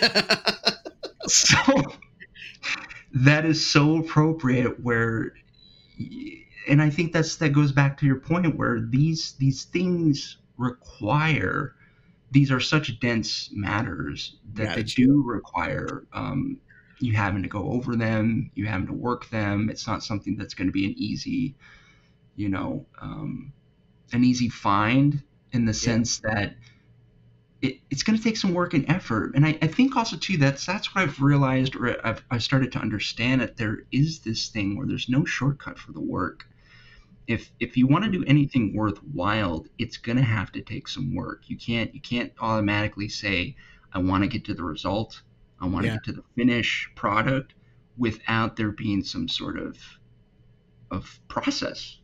so 1.28 1.58
that 3.14 3.46
is 3.46 3.66
so 3.66 3.98
appropriate 3.98 4.80
where 4.84 5.34
and 6.68 6.82
I 6.82 6.90
think 6.90 7.14
that's 7.14 7.36
that 7.38 7.50
goes 7.50 7.72
back 7.72 7.98
to 8.00 8.06
your 8.06 8.20
point 8.20 8.56
where 8.58 8.82
these 8.82 9.34
these 9.34 9.64
things 9.66 10.38
require 10.58 11.76
these 12.32 12.52
are 12.52 12.60
such 12.60 13.00
dense 13.00 13.50
matters 13.54 14.38
that 14.54 14.64
yeah, 14.64 14.76
they 14.76 14.84
do 14.84 15.24
require 15.26 16.06
um, 16.14 16.60
you 17.00 17.14
having 17.14 17.44
to 17.44 17.50
go 17.50 17.72
over 17.72 17.96
them, 17.96 18.52
you 18.56 18.66
having 18.66 18.88
to 18.88 18.94
work 18.94 19.30
them. 19.30 19.70
It's 19.70 19.88
not 19.88 20.04
something 20.04 20.36
that's 20.36 20.54
going 20.54 20.68
to 20.68 20.72
be 20.72 20.86
an 20.86 20.94
easy, 20.98 21.56
you 22.36 22.50
know, 22.50 22.86
um, 23.02 23.54
an 24.12 24.24
easy 24.24 24.50
find 24.50 25.22
in 25.52 25.66
the 25.66 25.72
yeah. 25.72 25.80
sense 25.80 26.20
that 26.20 26.56
it, 27.62 27.80
it's 27.90 28.04
going 28.04 28.18
to 28.18 28.24
take 28.24 28.38
some 28.38 28.54
work 28.54 28.74
and 28.74 28.90
effort. 28.90 29.34
And 29.36 29.46
I, 29.46 29.58
I, 29.62 29.68
think 29.68 29.96
also 29.96 30.18
too 30.18 30.38
that's 30.38 30.66
that's 30.66 30.94
what 30.94 31.02
I've 31.02 31.22
realized 31.22 31.76
or 31.76 32.06
I've, 32.06 32.24
I've 32.30 32.44
started 32.44 32.72
to 32.74 32.80
understand 32.80 33.42
that 33.42 33.58
there 33.58 33.80
is 33.92 34.20
this 34.20 34.50
thing 34.50 34.78
where 34.78 34.86
there's 34.86 35.10
no 35.10 35.26
shortcut 35.26 35.80
for 35.80 35.92
the 35.92 36.02
work. 36.02 36.46
If 37.28 37.52
if 37.60 37.76
you 37.78 37.88
want 37.88 38.06
to 38.06 38.12
do 38.12 38.24
anything 38.26 38.76
worthwhile, 38.76 39.66
it's 39.78 39.98
going 39.98 40.18
to 40.18 40.24
have 40.24 40.52
to 40.54 40.62
take 40.62 40.88
some 40.88 41.14
work. 41.16 41.44
You 41.48 41.58
can't 41.58 41.94
you 41.94 42.02
can't 42.02 42.32
automatically 42.40 43.10
say 43.10 43.56
I 43.94 44.00
want 44.00 44.24
to 44.24 44.30
get 44.30 44.46
to 44.46 44.54
the 44.54 44.64
result. 44.64 45.22
I 45.60 45.68
want 45.68 45.84
to 45.86 45.88
yeah. 45.90 45.96
get 45.96 46.04
to 46.06 46.12
the 46.14 46.24
finish 46.36 46.90
product 46.96 47.54
without 47.98 48.56
there 48.56 48.72
being 48.72 49.04
some 49.04 49.28
sort 49.28 49.58
of 49.60 49.78
of 50.92 51.20
process 51.28 52.00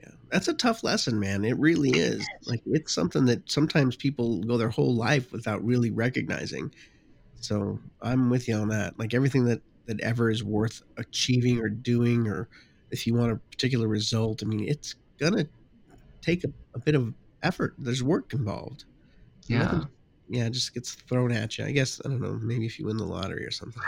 Yeah. 0.00 0.10
that's 0.30 0.48
a 0.48 0.54
tough 0.54 0.82
lesson, 0.82 1.20
man. 1.20 1.44
It 1.44 1.58
really 1.58 1.90
is. 1.90 2.26
Like 2.46 2.62
it's 2.66 2.92
something 2.94 3.26
that 3.26 3.50
sometimes 3.50 3.96
people 3.96 4.42
go 4.42 4.56
their 4.56 4.70
whole 4.70 4.94
life 4.94 5.32
without 5.32 5.64
really 5.64 5.90
recognizing. 5.90 6.72
So 7.40 7.78
I'm 8.02 8.30
with 8.30 8.48
you 8.48 8.56
on 8.56 8.68
that. 8.68 8.98
Like 8.98 9.14
everything 9.14 9.44
that 9.46 9.62
that 9.86 10.00
ever 10.00 10.30
is 10.30 10.42
worth 10.42 10.82
achieving 10.96 11.60
or 11.60 11.68
doing, 11.68 12.26
or 12.26 12.48
if 12.90 13.06
you 13.06 13.14
want 13.14 13.32
a 13.32 13.36
particular 13.36 13.88
result, 13.88 14.42
I 14.42 14.46
mean, 14.46 14.68
it's 14.68 14.94
gonna 15.18 15.46
take 16.22 16.44
a, 16.44 16.48
a 16.74 16.78
bit 16.78 16.94
of 16.94 17.14
effort. 17.42 17.74
There's 17.78 18.02
work 18.02 18.32
involved. 18.32 18.84
Yeah. 19.46 19.58
Nothing, 19.58 19.88
yeah, 20.28 20.46
it 20.46 20.50
just 20.50 20.74
gets 20.74 20.94
thrown 20.94 21.32
at 21.32 21.58
you. 21.58 21.64
I 21.64 21.70
guess 21.70 22.00
I 22.04 22.08
don't 22.08 22.20
know. 22.20 22.38
Maybe 22.42 22.66
if 22.66 22.78
you 22.78 22.86
win 22.86 22.96
the 22.96 23.04
lottery 23.04 23.44
or 23.44 23.50
something. 23.50 23.82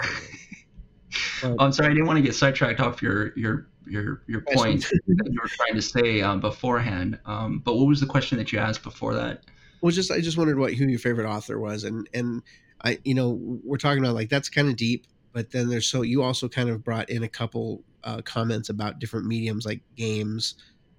But, 1.43 1.57
I'm 1.59 1.73
sorry, 1.73 1.91
I 1.91 1.95
didn't 1.95 2.07
want 2.07 2.19
to 2.19 2.23
get 2.23 2.35
sidetracked 2.35 2.81
off 2.81 3.03
your 3.03 3.33
your 3.37 3.69
your 3.87 4.23
your 4.27 4.43
point 4.43 4.83
that 5.07 5.31
you 5.31 5.41
were 5.43 5.49
trying 5.49 5.75
to 5.75 5.83
say 5.83 6.21
um, 6.21 6.41
beforehand. 6.41 7.19
Um, 7.27 7.61
but 7.65 7.77
what 7.77 7.87
was 7.87 8.01
the 8.01 8.07
question 8.07 8.39
that 8.39 8.53
you 8.53 8.59
asked 8.59 8.83
before 8.83 9.15
that? 9.15 9.45
Well, 9.81 9.91
just 9.91 10.11
I 10.11 10.21
just 10.21 10.39
wondered 10.39 10.59
what 10.59 10.75
who 10.75 10.87
your 10.87 10.99
favorite 10.99 11.29
author 11.29 11.59
was, 11.59 11.85
and 11.85 12.09
and 12.15 12.43
I 12.85 12.99
you 13.05 13.15
know 13.15 13.39
we're 13.65 13.79
talking 13.79 14.03
about 14.03 14.15
like 14.15 14.29
that's 14.29 14.49
kind 14.49 14.69
of 14.69 14.77
deep, 14.77 15.07
but 15.33 15.51
then 15.51 15.69
there's 15.69 15.87
so 15.87 16.03
you 16.03 16.23
also 16.23 16.49
kind 16.49 16.69
of 16.69 16.85
brought 16.85 17.11
in 17.11 17.23
a 17.23 17.29
couple 17.29 17.83
uh, 18.05 18.23
comments 18.23 18.69
about 18.69 18.99
different 18.99 19.27
mediums 19.27 19.67
like 19.67 19.81
games, 19.97 20.55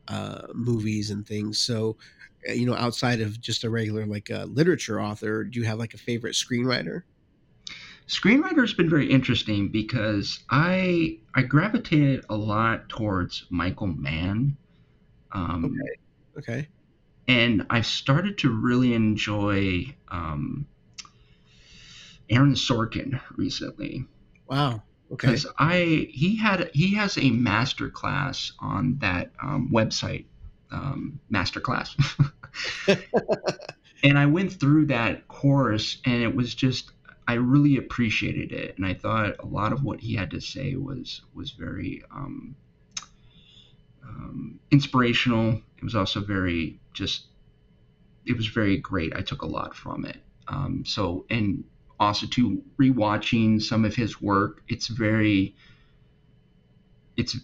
uh, 0.07 0.47
movies, 0.53 1.09
and 1.09 1.25
things. 1.25 1.57
So, 1.59 1.97
uh, 2.47 2.53
you 2.53 2.65
know, 2.65 2.75
outside 2.75 3.21
of 3.21 3.39
just 3.39 3.63
a 3.63 3.69
regular 3.69 4.05
like 4.05 4.29
a 4.29 4.45
literature 4.45 5.01
author, 5.01 5.43
do 5.43 5.59
you 5.59 5.65
have 5.65 5.79
like 5.79 5.93
a 5.93 5.97
favorite 5.97 6.35
screenwriter? 6.35 7.03
Screenwriter 8.07 8.61
has 8.61 8.73
been 8.73 8.89
very 8.89 9.09
interesting 9.09 9.69
because 9.69 10.39
I 10.49 11.19
I 11.35 11.43
gravitated 11.43 12.25
a 12.29 12.35
lot 12.35 12.89
towards 12.89 13.45
Michael 13.49 13.87
Mann. 13.87 14.57
Um, 15.31 15.65
okay. 15.65 15.99
Okay. 16.39 16.67
And 17.27 17.67
I've 17.69 17.85
started 17.85 18.39
to 18.39 18.49
really 18.49 18.95
enjoy 18.95 19.95
um, 20.07 20.65
Aaron 22.29 22.53
Sorkin 22.53 23.21
recently. 23.35 24.05
Wow. 24.49 24.83
Okay. 25.11 25.27
Because 25.27 25.47
I 25.57 26.07
he 26.11 26.35
had 26.37 26.71
he 26.73 26.95
has 26.95 27.17
a 27.17 27.29
master 27.31 27.89
class 27.89 28.51
on 28.59 28.97
that 28.99 29.31
um, 29.41 29.69
website, 29.71 30.25
um, 30.71 31.19
masterclass, 31.31 31.95
and 34.03 34.19
I 34.19 34.25
went 34.27 34.53
through 34.53 34.87
that 34.87 35.27
course, 35.27 35.99
and 36.05 36.21
it 36.21 36.35
was 36.35 36.53
just 36.53 36.91
I 37.27 37.33
really 37.33 37.77
appreciated 37.77 38.51
it, 38.51 38.75
and 38.77 38.85
I 38.85 38.93
thought 38.93 39.35
a 39.39 39.45
lot 39.45 39.71
of 39.73 39.83
what 39.83 39.99
he 39.99 40.15
had 40.15 40.31
to 40.31 40.41
say 40.41 40.75
was 40.75 41.21
was 41.33 41.51
very 41.51 42.03
um, 42.11 42.55
um, 44.03 44.59
inspirational. 44.71 45.61
It 45.77 45.83
was 45.83 45.95
also 45.95 46.21
very 46.21 46.79
just 46.93 47.25
it 48.25 48.37
was 48.37 48.47
very 48.47 48.77
great. 48.77 49.15
I 49.15 49.21
took 49.21 49.41
a 49.41 49.47
lot 49.47 49.75
from 49.75 50.05
it. 50.05 50.17
Um, 50.47 50.83
so 50.85 51.25
and 51.29 51.63
also 51.99 52.27
to 52.27 52.63
rewatching 52.79 53.61
some 53.61 53.85
of 53.85 53.95
his 53.95 54.21
work, 54.21 54.63
it's 54.67 54.87
very 54.87 55.55
it's 57.17 57.37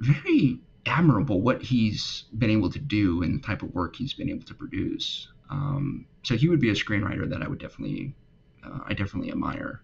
very 0.00 0.58
admirable 0.86 1.40
what 1.40 1.62
he's 1.62 2.24
been 2.38 2.50
able 2.50 2.70
to 2.70 2.78
do 2.78 3.22
and 3.22 3.34
the 3.34 3.46
type 3.46 3.62
of 3.62 3.74
work 3.74 3.96
he's 3.96 4.14
been 4.14 4.30
able 4.30 4.44
to 4.44 4.54
produce. 4.54 5.28
Um, 5.50 6.06
so 6.22 6.36
he 6.36 6.48
would 6.48 6.60
be 6.60 6.70
a 6.70 6.74
screenwriter 6.74 7.28
that 7.28 7.42
I 7.42 7.48
would 7.48 7.58
definitely 7.58 8.14
uh, 8.64 8.80
I 8.86 8.94
definitely 8.94 9.30
admire. 9.30 9.82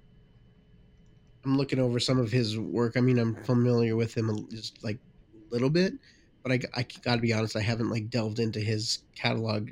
I'm 1.45 1.57
looking 1.57 1.79
over 1.79 1.99
some 1.99 2.19
of 2.19 2.31
his 2.31 2.59
work. 2.59 2.97
I 2.97 3.01
mean, 3.01 3.19
I'm 3.19 3.35
familiar 3.35 3.97
with 3.97 4.15
him 4.15 4.49
just 4.51 4.83
like 4.83 4.99
a 5.35 5.53
little 5.53 5.71
bit, 5.71 5.95
but 6.43 6.53
I, 6.53 6.61
I 6.75 6.87
got 7.03 7.17
to 7.17 7.21
be 7.21 7.33
honest, 7.33 7.57
I 7.57 7.61
haven't 7.61 7.91
like 7.91 8.11
delved 8.11 8.39
into 8.39 8.61
his 8.61 9.01
catalog 9.15 9.71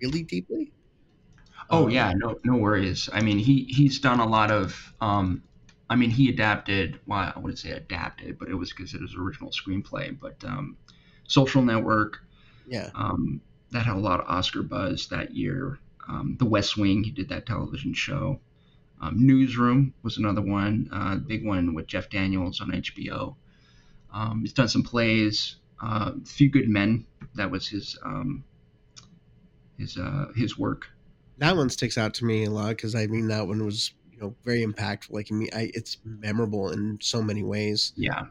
really 0.00 0.22
deeply. 0.22 0.72
Oh 1.70 1.84
um, 1.84 1.90
yeah, 1.90 2.12
no 2.14 2.38
no 2.44 2.56
worries. 2.56 3.08
I 3.12 3.20
mean, 3.20 3.38
he 3.38 3.64
he's 3.64 4.00
done 4.00 4.20
a 4.20 4.26
lot 4.26 4.50
of. 4.50 4.94
Um, 5.00 5.42
I 5.88 5.96
mean, 5.96 6.10
he 6.10 6.28
adapted. 6.28 7.00
Well, 7.06 7.32
I 7.34 7.38
wouldn't 7.38 7.58
say 7.58 7.70
adapted, 7.70 8.38
but 8.38 8.48
it 8.48 8.54
was 8.54 8.72
because 8.72 8.94
it 8.94 9.00
was 9.00 9.14
original 9.14 9.50
screenplay. 9.50 10.18
But 10.18 10.42
um, 10.44 10.76
Social 11.26 11.62
Network. 11.62 12.18
Yeah. 12.68 12.90
Um, 12.94 13.40
that 13.70 13.84
had 13.84 13.96
a 13.96 14.00
lot 14.00 14.20
of 14.20 14.26
Oscar 14.26 14.62
buzz 14.62 15.08
that 15.08 15.34
year. 15.34 15.78
Um, 16.08 16.36
the 16.38 16.44
West 16.44 16.76
Wing, 16.76 17.02
he 17.02 17.10
did 17.10 17.28
that 17.28 17.46
television 17.46 17.94
show. 17.94 18.40
Um, 19.00 19.26
Newsroom 19.26 19.92
was 20.02 20.16
another 20.16 20.40
one, 20.40 20.88
uh, 20.92 21.16
big 21.16 21.44
one 21.44 21.74
with 21.74 21.86
Jeff 21.86 22.08
Daniels 22.08 22.60
on 22.60 22.70
HBO. 22.70 23.36
Um, 24.12 24.40
he's 24.40 24.52
done 24.52 24.68
some 24.68 24.82
plays. 24.82 25.56
Uh, 25.82 26.12
Few 26.24 26.48
Good 26.48 26.68
Men, 26.68 27.06
that 27.34 27.50
was 27.50 27.68
his 27.68 27.98
um, 28.02 28.44
his 29.78 29.98
uh, 29.98 30.26
his 30.34 30.56
work. 30.56 30.86
That 31.38 31.56
one 31.56 31.68
sticks 31.68 31.98
out 31.98 32.14
to 32.14 32.24
me 32.24 32.44
a 32.44 32.50
lot 32.50 32.70
because 32.70 32.94
I 32.94 33.06
mean 33.06 33.28
that 33.28 33.46
one 33.46 33.64
was 33.64 33.92
you 34.10 34.18
know 34.18 34.34
very 34.44 34.64
impactful. 34.64 35.12
Like 35.12 35.28
I 35.30 35.34
mean, 35.34 35.50
I, 35.54 35.70
it's 35.74 35.98
memorable 36.04 36.70
in 36.70 36.98
so 37.00 37.22
many 37.22 37.42
ways. 37.42 37.92
Yeah. 37.96 38.24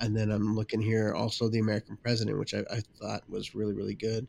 And 0.00 0.16
then 0.16 0.30
I'm 0.30 0.54
looking 0.54 0.80
here 0.80 1.14
also 1.14 1.48
the 1.48 1.60
American 1.60 1.96
President, 1.96 2.38
which 2.38 2.54
I, 2.54 2.64
I 2.70 2.80
thought 3.00 3.22
was 3.28 3.54
really 3.54 3.74
really 3.74 3.94
good. 3.94 4.26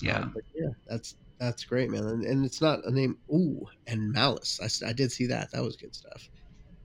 Yeah. 0.00 0.18
Um, 0.18 0.32
but 0.34 0.44
yeah, 0.54 0.70
that's 0.86 1.16
that's 1.38 1.64
great, 1.64 1.90
man. 1.90 2.04
And, 2.04 2.24
and 2.24 2.44
it's 2.44 2.60
not 2.60 2.84
a 2.84 2.90
name. 2.90 3.16
Ooh, 3.32 3.66
and 3.86 4.12
Malice. 4.12 4.60
I, 4.62 4.88
I 4.88 4.92
did 4.92 5.12
see 5.12 5.26
that. 5.26 5.50
That 5.52 5.62
was 5.62 5.76
good 5.76 5.94
stuff. 5.94 6.28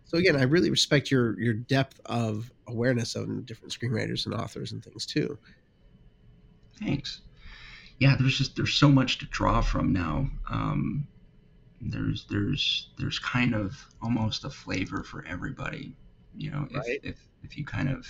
So 0.05 0.17
again, 0.17 0.35
I 0.35 0.43
really 0.43 0.69
respect 0.69 1.09
your 1.09 1.39
your 1.39 1.53
depth 1.53 1.99
of 2.05 2.51
awareness 2.67 3.15
of 3.15 3.45
different 3.45 3.73
screenwriters 3.73 4.25
and 4.25 4.35
authors 4.35 4.71
and 4.71 4.83
things 4.83 5.05
too. 5.05 5.37
Thanks. 6.79 7.21
Yeah, 7.99 8.15
there's 8.19 8.37
just 8.37 8.55
there's 8.55 8.73
so 8.73 8.89
much 8.89 9.19
to 9.19 9.25
draw 9.27 9.61
from 9.61 9.93
now. 9.93 10.29
Um, 10.49 11.07
there's 11.81 12.25
there's 12.29 12.89
there's 12.97 13.19
kind 13.19 13.53
of 13.53 13.87
almost 14.01 14.45
a 14.45 14.49
flavor 14.49 15.03
for 15.03 15.25
everybody. 15.25 15.95
You 16.35 16.51
know, 16.51 16.67
if 16.71 16.77
right. 16.77 16.99
if 17.03 17.17
if 17.43 17.57
you 17.57 17.65
kind 17.65 17.89
of 17.89 18.07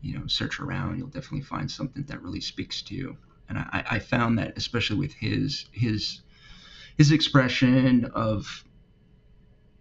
you 0.00 0.18
know 0.18 0.26
search 0.26 0.60
around, 0.60 0.98
you'll 0.98 1.08
definitely 1.08 1.42
find 1.42 1.70
something 1.70 2.04
that 2.04 2.22
really 2.22 2.40
speaks 2.40 2.82
to 2.82 2.94
you 2.94 3.16
and 3.48 3.58
I, 3.58 3.84
I 3.92 3.98
found 3.98 4.38
that 4.38 4.56
especially 4.56 4.98
with 4.98 5.14
his 5.14 5.66
his 5.72 6.20
his 6.96 7.12
expression 7.12 8.10
of 8.14 8.64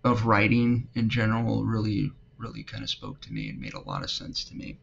of 0.04 0.26
writing 0.26 0.88
in 0.96 1.10
general 1.10 1.66
really 1.66 2.12
really 2.38 2.64
kind 2.64 2.84
of 2.84 2.90
spoke 2.90 3.20
to 3.22 3.34
me 3.34 3.50
and 3.50 3.60
made 3.60 3.74
a 3.74 3.82
lot 3.82 4.04
of 4.04 4.12
sense 4.12 4.44
to 4.46 4.56
me. 4.56 4.78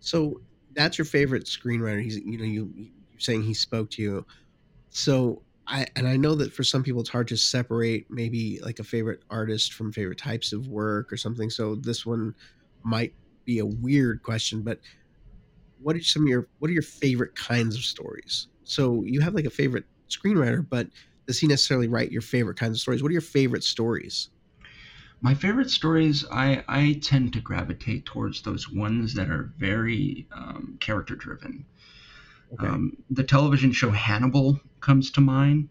So 0.00 0.40
that's 0.74 0.98
your 0.98 1.04
favorite 1.04 1.44
screenwriter. 1.44 2.02
He's 2.02 2.18
you 2.18 2.38
know 2.38 2.44
you 2.44 2.72
you're 2.74 2.88
saying 3.20 3.42
he 3.42 3.54
spoke 3.54 3.90
to 3.92 4.02
you. 4.02 4.26
So 4.90 5.44
I 5.66 5.86
and 5.96 6.08
I 6.08 6.16
know 6.16 6.34
that 6.36 6.52
for 6.52 6.64
some 6.64 6.82
people 6.82 7.00
it's 7.00 7.10
hard 7.10 7.28
to 7.28 7.36
separate 7.36 8.06
maybe 8.10 8.60
like 8.62 8.78
a 8.78 8.84
favorite 8.84 9.22
artist 9.30 9.74
from 9.74 9.92
favorite 9.92 10.18
types 10.18 10.52
of 10.52 10.68
work 10.68 11.12
or 11.12 11.16
something. 11.16 11.50
So 11.50 11.76
this 11.76 12.06
one 12.06 12.34
might 12.84 13.14
be 13.44 13.58
a 13.58 13.66
weird 13.66 14.22
question, 14.22 14.62
but 14.62 14.80
what 15.78 15.96
are 15.96 16.02
some 16.02 16.22
of 16.22 16.28
your 16.28 16.48
what 16.58 16.70
are 16.70 16.74
your 16.74 16.82
favorite 16.82 17.34
kinds 17.34 17.76
of 17.76 17.82
stories? 17.82 18.48
So 18.64 19.02
you 19.04 19.20
have 19.20 19.34
like 19.34 19.44
a 19.44 19.50
favorite 19.50 19.84
screenwriter, 20.10 20.66
but 20.68 20.88
does 21.26 21.38
he 21.38 21.46
necessarily 21.46 21.88
write 21.88 22.12
your 22.12 22.22
favorite 22.22 22.58
kinds 22.58 22.76
of 22.76 22.80
stories? 22.80 23.02
What 23.02 23.10
are 23.10 23.12
your 23.12 23.20
favorite 23.20 23.64
stories? 23.64 24.30
My 25.22 25.34
favorite 25.34 25.70
stories, 25.70 26.24
I, 26.30 26.64
I 26.66 26.98
tend 27.02 27.32
to 27.34 27.40
gravitate 27.40 28.06
towards 28.06 28.42
those 28.42 28.70
ones 28.70 29.14
that 29.14 29.28
are 29.30 29.52
very 29.58 30.26
um, 30.32 30.78
character 30.80 31.14
driven. 31.14 31.66
Okay. 32.52 32.66
Um, 32.66 32.96
the 33.10 33.22
television 33.22 33.72
show 33.72 33.90
Hannibal 33.90 34.60
comes 34.80 35.10
to 35.12 35.20
mind 35.20 35.68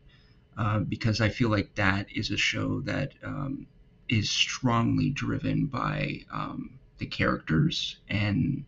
uh, 0.58 0.80
because 0.80 1.22
I 1.22 1.30
feel 1.30 1.50
like 1.50 1.76
that 1.76 2.08
is 2.14 2.32
a 2.32 2.38
show 2.38 2.82
that 2.82 3.14
um, 3.24 3.68
is 4.08 4.30
strongly 4.30 5.10
driven 5.10 5.66
by 5.66 6.22
um, 6.32 6.80
the 6.98 7.06
characters 7.06 7.98
and 8.10 8.66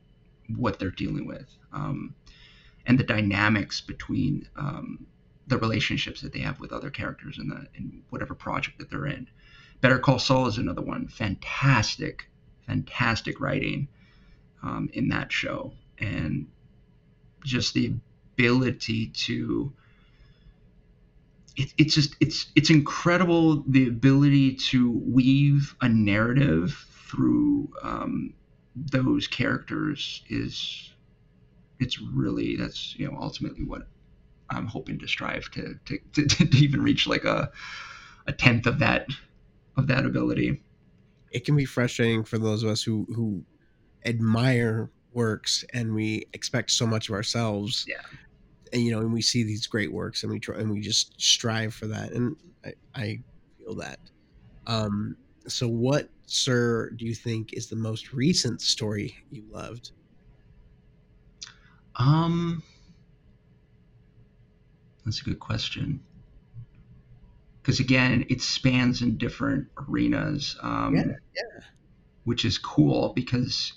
what 0.55 0.79
they're 0.79 0.91
dealing 0.91 1.25
with 1.25 1.47
um, 1.73 2.15
and 2.85 2.99
the 2.99 3.03
dynamics 3.03 3.81
between 3.81 4.47
um, 4.55 5.05
the 5.47 5.57
relationships 5.57 6.21
that 6.21 6.33
they 6.33 6.39
have 6.39 6.59
with 6.59 6.71
other 6.71 6.89
characters 6.89 7.37
in 7.37 7.49
the 7.49 7.67
in 7.75 8.03
whatever 8.09 8.33
project 8.33 8.79
that 8.79 8.89
they're 8.89 9.07
in. 9.07 9.27
Better 9.81 9.99
Call 9.99 10.19
Saul 10.19 10.47
is 10.47 10.57
another 10.57 10.81
one. 10.81 11.07
Fantastic, 11.07 12.29
fantastic 12.67 13.39
writing 13.39 13.87
um, 14.63 14.89
in 14.93 15.09
that 15.09 15.31
show, 15.31 15.73
and 15.97 16.47
just 17.43 17.73
the 17.73 17.93
ability 18.33 19.07
to. 19.07 19.73
It, 21.57 21.73
it's 21.77 21.95
just 21.95 22.15
it's 22.19 22.47
it's 22.55 22.69
incredible 22.69 23.63
the 23.67 23.87
ability 23.87 24.55
to 24.55 25.01
weave 25.05 25.75
a 25.81 25.89
narrative 25.89 26.85
through 27.09 27.69
um, 27.83 28.33
those 28.75 29.27
characters 29.27 30.23
is 30.29 30.91
it's 31.79 31.99
really 31.99 32.55
that's 32.55 32.95
you 32.97 33.09
know 33.09 33.17
ultimately 33.19 33.63
what 33.63 33.81
I'm 34.49 34.67
hoping 34.67 34.99
to 34.99 35.07
strive 35.07 35.49
to 35.51 35.75
to, 35.85 35.99
to, 36.13 36.27
to 36.27 36.57
even 36.57 36.81
reach 36.81 37.07
like 37.07 37.25
a 37.25 37.51
a 38.27 38.31
tenth 38.31 38.67
of 38.67 38.79
that 38.79 39.07
of 39.77 39.87
that 39.87 40.05
ability. 40.05 40.61
It 41.31 41.45
can 41.45 41.55
be 41.55 41.65
frustrating 41.65 42.23
for 42.23 42.37
those 42.37 42.63
of 42.63 42.69
us 42.69 42.83
who 42.83 43.07
who 43.15 43.43
admire 44.05 44.89
works 45.13 45.65
and 45.73 45.93
we 45.93 46.25
expect 46.33 46.71
so 46.71 46.85
much 46.85 47.09
of 47.09 47.15
ourselves. 47.15 47.85
Yeah. 47.87 48.01
And 48.73 48.83
you 48.83 48.91
know, 48.91 48.99
and 48.99 49.11
we 49.11 49.21
see 49.21 49.43
these 49.43 49.67
great 49.67 49.91
works 49.91 50.23
and 50.23 50.31
we 50.31 50.39
try 50.39 50.57
and 50.57 50.71
we 50.71 50.79
just 50.81 51.19
strive 51.21 51.73
for 51.73 51.87
that. 51.87 52.11
And 52.11 52.35
I, 52.65 52.73
I 52.95 53.19
feel 53.57 53.75
that. 53.75 53.99
Um 54.67 55.17
so 55.47 55.67
what 55.67 56.09
sir, 56.25 56.89
do 56.91 57.05
you 57.05 57.13
think 57.13 57.53
is 57.53 57.67
the 57.67 57.75
most 57.75 58.13
recent 58.13 58.61
story 58.61 59.15
you 59.31 59.43
loved? 59.51 59.91
Um, 61.97 62.63
that's 65.05 65.21
a 65.21 65.23
good 65.23 65.39
question. 65.39 65.99
Because 67.61 67.79
again, 67.79 68.25
it 68.29 68.41
spans 68.41 69.01
in 69.01 69.17
different 69.17 69.67
arenas. 69.77 70.57
Um, 70.61 70.95
yeah, 70.95 71.03
yeah. 71.35 71.63
Which 72.23 72.45
is 72.45 72.57
cool 72.57 73.13
because 73.13 73.73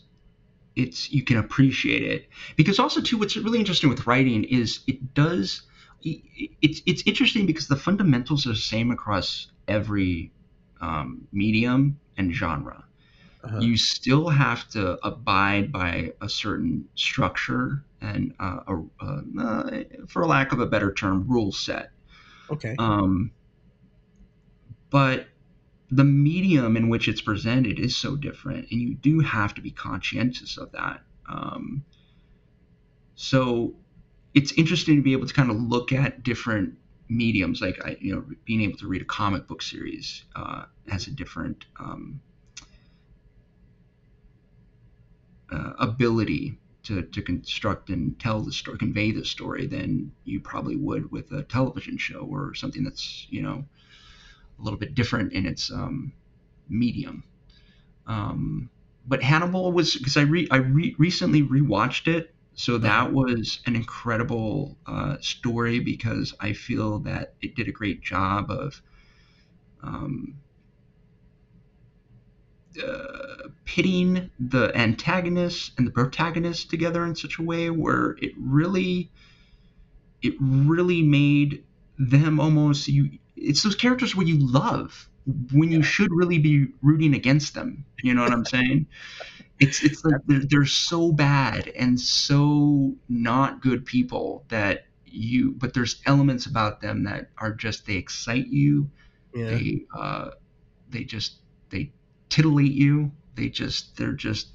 it's 0.76 1.10
you 1.12 1.22
can 1.22 1.38
appreciate 1.38 2.02
it. 2.02 2.28
Because 2.56 2.78
also 2.78 3.00
too, 3.00 3.18
what's 3.18 3.36
really 3.36 3.58
interesting 3.58 3.90
with 3.90 4.06
writing 4.06 4.44
is 4.44 4.80
it 4.86 5.14
does. 5.14 5.62
It's 6.02 6.82
it's 6.86 7.02
interesting 7.06 7.46
because 7.46 7.68
the 7.68 7.76
fundamentals 7.76 8.46
are 8.46 8.50
the 8.50 8.56
same 8.56 8.90
across 8.90 9.48
every 9.68 10.30
um, 10.80 11.26
medium 11.32 11.98
and 12.16 12.34
genre. 12.34 12.84
Uh-huh. 13.42 13.58
You 13.58 13.76
still 13.76 14.28
have 14.28 14.68
to 14.70 14.98
abide 15.06 15.70
by 15.70 16.12
a 16.22 16.28
certain 16.28 16.88
structure 16.94 17.84
and, 18.00 18.34
uh, 18.40 18.60
a, 18.66 18.82
uh, 19.38 19.82
for 20.08 20.26
lack 20.26 20.52
of 20.52 20.60
a 20.60 20.66
better 20.66 20.92
term, 20.92 21.26
rule 21.28 21.52
set. 21.52 21.90
Okay. 22.50 22.74
Um, 22.78 23.32
but 24.88 25.26
the 25.94 26.04
medium 26.04 26.76
in 26.76 26.88
which 26.88 27.06
it's 27.06 27.20
presented 27.20 27.78
is 27.78 27.96
so 27.96 28.16
different, 28.16 28.68
and 28.70 28.80
you 28.80 28.94
do 28.94 29.20
have 29.20 29.54
to 29.54 29.60
be 29.60 29.70
conscientious 29.70 30.58
of 30.58 30.72
that. 30.72 31.02
Um, 31.28 31.84
so 33.14 33.76
it's 34.34 34.50
interesting 34.52 34.96
to 34.96 35.02
be 35.02 35.12
able 35.12 35.28
to 35.28 35.34
kind 35.34 35.50
of 35.50 35.56
look 35.56 35.92
at 35.92 36.24
different 36.24 36.74
mediums, 37.08 37.60
like 37.60 37.80
I, 37.84 37.96
you 38.00 38.12
know, 38.12 38.24
being 38.44 38.60
able 38.62 38.76
to 38.78 38.88
read 38.88 39.02
a 39.02 39.04
comic 39.04 39.46
book 39.46 39.62
series 39.62 40.24
uh, 40.34 40.64
has 40.88 41.06
a 41.06 41.12
different 41.12 41.64
um, 41.78 42.20
uh, 45.52 45.74
ability 45.78 46.58
to, 46.84 47.02
to 47.02 47.22
construct 47.22 47.88
and 47.88 48.18
tell 48.18 48.40
the 48.40 48.52
story, 48.52 48.78
convey 48.78 49.12
the 49.12 49.24
story 49.24 49.66
than 49.68 50.10
you 50.24 50.40
probably 50.40 50.74
would 50.74 51.12
with 51.12 51.30
a 51.30 51.44
television 51.44 51.96
show 51.98 52.26
or 52.28 52.52
something 52.52 52.82
that's 52.82 53.28
you 53.30 53.42
know 53.42 53.64
a 54.58 54.62
little 54.62 54.78
bit 54.78 54.94
different 54.94 55.32
in 55.32 55.46
its 55.46 55.70
um, 55.70 56.12
medium. 56.68 57.24
Um, 58.06 58.70
but 59.06 59.22
Hannibal 59.22 59.72
was 59.72 59.96
because 59.96 60.16
I 60.16 60.22
re 60.22 60.48
I 60.50 60.56
re- 60.56 60.94
recently 60.98 61.42
rewatched 61.42 62.08
it, 62.08 62.34
so 62.54 62.78
that 62.78 63.12
was 63.12 63.60
an 63.66 63.76
incredible 63.76 64.76
uh, 64.86 65.16
story 65.20 65.80
because 65.80 66.34
I 66.40 66.52
feel 66.52 67.00
that 67.00 67.34
it 67.42 67.54
did 67.54 67.68
a 67.68 67.72
great 67.72 68.02
job 68.02 68.50
of 68.50 68.80
um, 69.82 70.36
uh, 72.82 73.48
pitting 73.64 74.30
the 74.38 74.76
antagonist 74.76 75.72
and 75.78 75.86
the 75.86 75.90
protagonist 75.90 76.70
together 76.70 77.04
in 77.04 77.14
such 77.14 77.38
a 77.38 77.42
way 77.42 77.70
where 77.70 78.16
it 78.20 78.32
really 78.36 79.10
it 80.22 80.34
really 80.40 81.02
made 81.02 81.64
them 81.98 82.40
almost 82.40 82.88
you 82.88 83.18
it's 83.36 83.62
those 83.62 83.74
characters 83.74 84.14
where 84.14 84.26
you 84.26 84.38
love 84.38 85.08
when 85.52 85.70
you 85.70 85.82
should 85.82 86.10
really 86.12 86.38
be 86.38 86.66
rooting 86.82 87.14
against 87.14 87.54
them. 87.54 87.84
You 88.02 88.14
know 88.14 88.22
what 88.22 88.32
I'm 88.32 88.44
saying? 88.44 88.86
It's 89.58 89.82
it's 89.82 90.04
like 90.04 90.20
they're, 90.26 90.42
they're 90.48 90.66
so 90.66 91.12
bad 91.12 91.68
and 91.68 91.98
so 91.98 92.94
not 93.08 93.62
good 93.62 93.86
people 93.86 94.44
that 94.48 94.86
you 95.06 95.52
but 95.52 95.74
there's 95.74 96.02
elements 96.06 96.46
about 96.46 96.80
them 96.80 97.04
that 97.04 97.30
are 97.38 97.52
just 97.52 97.86
they 97.86 97.94
excite 97.94 98.48
you. 98.48 98.90
Yeah. 99.34 99.50
They 99.50 99.86
uh 99.96 100.30
they 100.90 101.04
just 101.04 101.36
they 101.70 101.92
titillate 102.28 102.72
you. 102.72 103.12
They 103.36 103.48
just 103.48 103.96
they're 103.96 104.12
just 104.12 104.48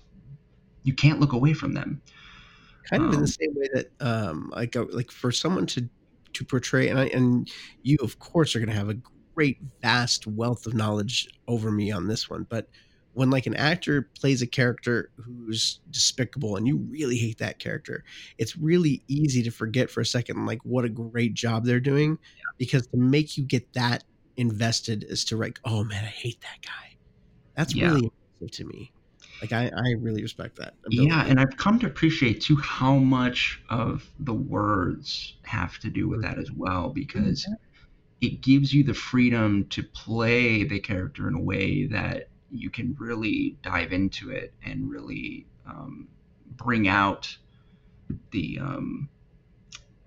you 0.83 0.93
can't 0.93 1.19
look 1.19 1.33
away 1.33 1.53
from 1.53 1.73
them. 1.73 2.01
Kind 2.89 3.03
of 3.03 3.09
um, 3.09 3.13
in 3.15 3.19
the 3.21 3.23
um, 3.23 3.27
same 3.27 3.55
way 3.55 3.69
that 3.73 3.91
um 3.99 4.53
like 4.55 4.75
like 4.75 5.11
for 5.11 5.31
someone 5.31 5.65
to 5.67 5.89
to 6.33 6.45
portray 6.45 6.89
and 6.89 6.99
I, 6.99 7.05
and 7.07 7.49
you 7.83 7.97
of 8.01 8.19
course 8.19 8.55
are 8.55 8.59
going 8.59 8.69
to 8.69 8.75
have 8.75 8.89
a 8.89 8.97
great 9.35 9.59
vast 9.81 10.27
wealth 10.27 10.65
of 10.65 10.73
knowledge 10.73 11.29
over 11.47 11.71
me 11.71 11.91
on 11.91 12.07
this 12.07 12.29
one 12.29 12.45
but 12.49 12.67
when 13.13 13.29
like 13.29 13.47
an 13.47 13.55
actor 13.55 14.09
plays 14.19 14.41
a 14.41 14.47
character 14.47 15.11
who's 15.17 15.79
despicable 15.91 16.55
and 16.55 16.67
you 16.67 16.77
really 16.89 17.17
hate 17.17 17.37
that 17.37 17.59
character 17.59 18.03
it's 18.37 18.57
really 18.57 19.03
easy 19.07 19.41
to 19.43 19.51
forget 19.51 19.89
for 19.89 20.01
a 20.01 20.05
second 20.05 20.45
like 20.45 20.59
what 20.63 20.85
a 20.85 20.89
great 20.89 21.33
job 21.33 21.65
they're 21.65 21.79
doing 21.79 22.11
yeah. 22.11 22.43
because 22.57 22.87
to 22.87 22.97
make 22.97 23.37
you 23.37 23.43
get 23.43 23.71
that 23.73 24.03
invested 24.37 25.03
is 25.09 25.25
to 25.25 25.37
like 25.37 25.59
oh 25.65 25.83
man 25.83 26.03
i 26.03 26.07
hate 26.07 26.39
that 26.41 26.61
guy 26.65 26.95
that's 27.55 27.75
yeah. 27.75 27.87
really 27.87 28.11
impressive 28.39 28.51
to 28.51 28.65
me 28.65 28.91
like 29.41 29.53
I, 29.53 29.71
I 29.75 29.91
really 29.99 30.21
respect 30.21 30.57
that. 30.57 30.73
Ability. 30.85 31.07
Yeah, 31.07 31.25
and 31.25 31.39
I've 31.39 31.55
come 31.57 31.79
to 31.79 31.87
appreciate 31.87 32.41
too 32.41 32.57
how 32.57 32.95
much 32.95 33.61
of 33.69 34.09
the 34.19 34.33
words 34.33 35.35
have 35.43 35.79
to 35.79 35.89
do 35.89 36.07
with 36.07 36.21
that 36.23 36.37
as 36.37 36.51
well 36.51 36.89
because 36.89 37.43
mm-hmm. 37.45 37.53
it 38.21 38.41
gives 38.41 38.73
you 38.73 38.83
the 38.83 38.93
freedom 38.93 39.65
to 39.69 39.83
play 39.83 40.63
the 40.63 40.79
character 40.79 41.27
in 41.27 41.35
a 41.35 41.41
way 41.41 41.85
that 41.87 42.29
you 42.51 42.69
can 42.69 42.95
really 42.99 43.57
dive 43.61 43.93
into 43.93 44.31
it 44.31 44.53
and 44.65 44.89
really 44.89 45.45
um, 45.67 46.07
bring 46.55 46.87
out 46.87 47.37
the 48.31 48.59
um, 48.59 49.09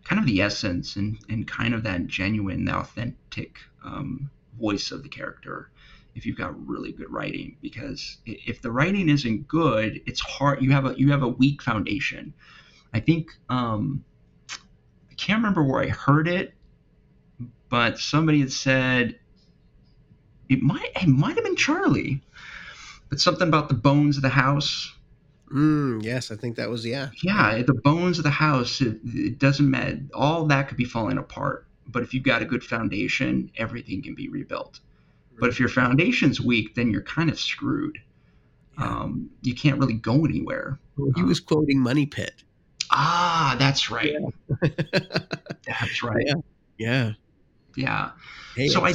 kind 0.05 0.21
of 0.21 0.27
the 0.27 0.42
essence 0.42 0.97
and, 0.97 1.18
and 1.29 1.47
kind 1.47 1.75
of 1.75 1.85
that 1.85 2.07
genuine, 2.07 2.68
authentic 2.68 3.59
um, 3.85 4.31
voice 4.59 4.90
of 4.90 5.03
the 5.03 5.09
character 5.09 5.71
if 6.14 6.27
you've 6.27 6.37
got 6.37 6.55
really 6.66 6.92
good 6.92 7.11
writing 7.11 7.57
because 7.61 8.18
if 8.27 8.61
the 8.62 8.70
writing 8.70 9.09
isn't 9.09 9.48
good 9.48 10.01
it's 10.07 10.20
hard 10.20 10.62
you 10.62 10.70
have 10.70 10.87
a 10.87 10.94
you 10.96 11.11
have 11.11 11.22
a 11.22 11.29
weak 11.29 11.62
foundation 11.62 12.33
i 12.92 13.01
think 13.01 13.31
um 13.48 14.05
i 15.11 15.14
can't 15.16 15.38
remember 15.38 15.62
where 15.62 15.83
i 15.83 15.88
heard 15.88 16.29
it 16.29 16.55
but 17.68 17.98
somebody 17.98 18.40
had 18.40 18.53
said 18.53 19.18
it 20.48 20.62
might 20.62 20.90
it 21.01 21.09
might 21.09 21.35
have 21.35 21.44
been 21.44 21.57
charlie 21.57 22.22
but 23.09 23.20
something 23.20 23.48
about 23.48 23.68
the 23.68 23.75
bones 23.75 24.16
of 24.16 24.22
the 24.22 24.29
house 24.29 24.94
Mm, 25.53 26.03
yes, 26.03 26.31
I 26.31 26.37
think 26.37 26.57
that 26.57 26.70
was 26.70 26.87
yeah. 26.87 27.11
Yeah, 27.22 27.62
the 27.62 27.75
bones 27.75 28.18
of 28.18 28.25
the 28.25 28.31
house. 28.31 28.81
It, 28.81 28.98
it, 29.05 29.38
doesn't 29.38 29.70
matter. 29.70 30.01
All 30.14 30.46
that 30.46 30.68
could 30.68 30.79
be 30.79 30.87
falling 30.87 31.18
apart, 31.18 31.66
but 31.87 32.03
if 32.03 32.14
you've 32.14 32.22
got 32.22 32.40
a 32.40 32.46
good 32.46 32.64
foundation, 32.64 33.51
everything 33.57 34.03
can 34.03 34.14
be 34.14 34.31
rebuilt. 34.31 34.81
But 35.38 35.49
if 35.49 35.59
your 35.59 35.68
foundation's 35.68 36.40
weak, 36.40 36.75
then 36.75 36.90
you're 36.90 37.03
kind 37.03 37.31
of 37.31 37.38
screwed. 37.38 37.99
Yeah. 38.79 38.85
Um, 38.85 39.31
you 39.42 39.55
can't 39.55 39.79
really 39.79 39.95
go 39.95 40.25
anywhere. 40.25 40.79
Well, 40.97 41.12
he 41.14 41.23
um, 41.23 41.29
was 41.29 41.40
quoting 41.40 41.81
Money 41.81 42.07
Pit. 42.07 42.42
Ah, 42.90 43.57
that's 43.59 43.90
right. 43.90 44.12
Yeah. 44.12 44.68
that's 45.66 46.03
right. 46.03 46.25
Yeah. 46.27 46.35
Yeah. 46.79 47.12
yeah. 47.77 48.11
Hey, 48.57 48.68
so 48.68 48.85
I, 48.85 48.92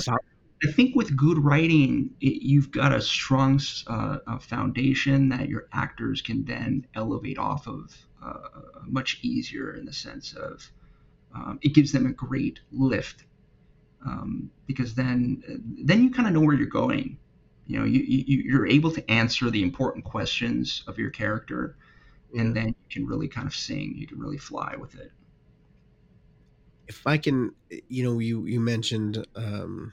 I 0.63 0.71
think 0.71 0.95
with 0.95 1.15
good 1.15 1.37
writing, 1.37 2.11
it, 2.21 2.41
you've 2.41 2.71
got 2.71 2.93
a 2.93 3.01
strong 3.01 3.59
uh, 3.87 4.19
a 4.27 4.39
foundation 4.39 5.29
that 5.29 5.49
your 5.49 5.67
actors 5.73 6.21
can 6.21 6.45
then 6.45 6.85
elevate 6.95 7.37
off 7.37 7.67
of 7.67 7.95
uh, 8.23 8.39
much 8.85 9.19
easier 9.21 9.75
in 9.75 9.85
the 9.85 9.93
sense 9.93 10.33
of 10.33 10.71
um, 11.35 11.59
it 11.61 11.73
gives 11.73 11.91
them 11.91 12.05
a 12.05 12.11
great 12.11 12.59
lift 12.71 13.23
um, 14.05 14.49
because 14.65 14.93
then 14.93 15.43
then 15.83 16.03
you 16.03 16.11
kind 16.11 16.27
of 16.27 16.33
know 16.33 16.41
where 16.41 16.55
you're 16.55 16.67
going. 16.67 17.17
You 17.65 17.79
know, 17.79 17.85
you, 17.85 17.99
you 18.01 18.43
you're 18.43 18.67
able 18.67 18.91
to 18.91 19.11
answer 19.11 19.49
the 19.49 19.61
important 19.61 20.05
questions 20.05 20.83
of 20.87 20.97
your 20.97 21.09
character, 21.09 21.75
and 22.37 22.55
then 22.55 22.67
you 22.67 22.75
can 22.89 23.05
really 23.05 23.27
kind 23.27 23.47
of 23.47 23.53
sing. 23.53 23.93
You 23.95 24.07
can 24.07 24.19
really 24.19 24.37
fly 24.37 24.75
with 24.79 24.95
it. 24.95 25.11
If 26.87 27.05
I 27.05 27.17
can, 27.17 27.53
you 27.89 28.03
know, 28.03 28.19
you 28.19 28.45
you 28.45 28.61
mentioned 28.61 29.25
um, 29.35 29.91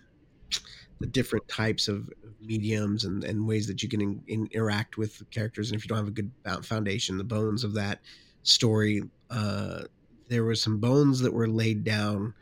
the 1.01 1.07
different 1.07 1.49
types 1.49 1.88
of 1.88 2.09
mediums 2.40 3.05
and, 3.05 3.25
and 3.25 3.47
ways 3.47 3.67
that 3.67 3.83
you 3.83 3.88
can 3.88 4.01
in, 4.01 4.23
in, 4.29 4.49
interact 4.53 4.97
with 4.97 5.29
characters, 5.31 5.71
and 5.71 5.79
if 5.79 5.85
you 5.85 5.88
don't 5.88 5.99
have 5.99 6.09
a 6.09 6.12
good 6.12 6.31
foundation, 6.62 7.19
the 7.19 7.25
bones 7.25 7.64
of 7.64 7.75
that 7.75 8.01
story, 8.45 9.03
uh, 9.31 9.83
there 10.29 10.45
were 10.45 10.55
some 10.55 10.79
bones 10.79 11.21
that 11.21 11.33
were 11.33 11.49
laid 11.49 11.83
down 11.83 12.35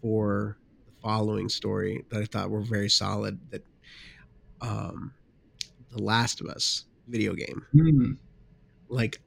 for 0.00 0.56
following 1.02 1.48
story 1.48 2.04
that 2.10 2.22
I 2.22 2.24
thought 2.26 2.50
were 2.50 2.60
very 2.60 2.90
solid. 2.90 3.38
That 3.50 3.64
um, 4.60 5.12
the 5.90 6.02
Last 6.02 6.40
of 6.40 6.46
Us 6.48 6.84
video 7.08 7.34
game, 7.34 7.66
mm. 7.74 8.16
like 8.88 9.20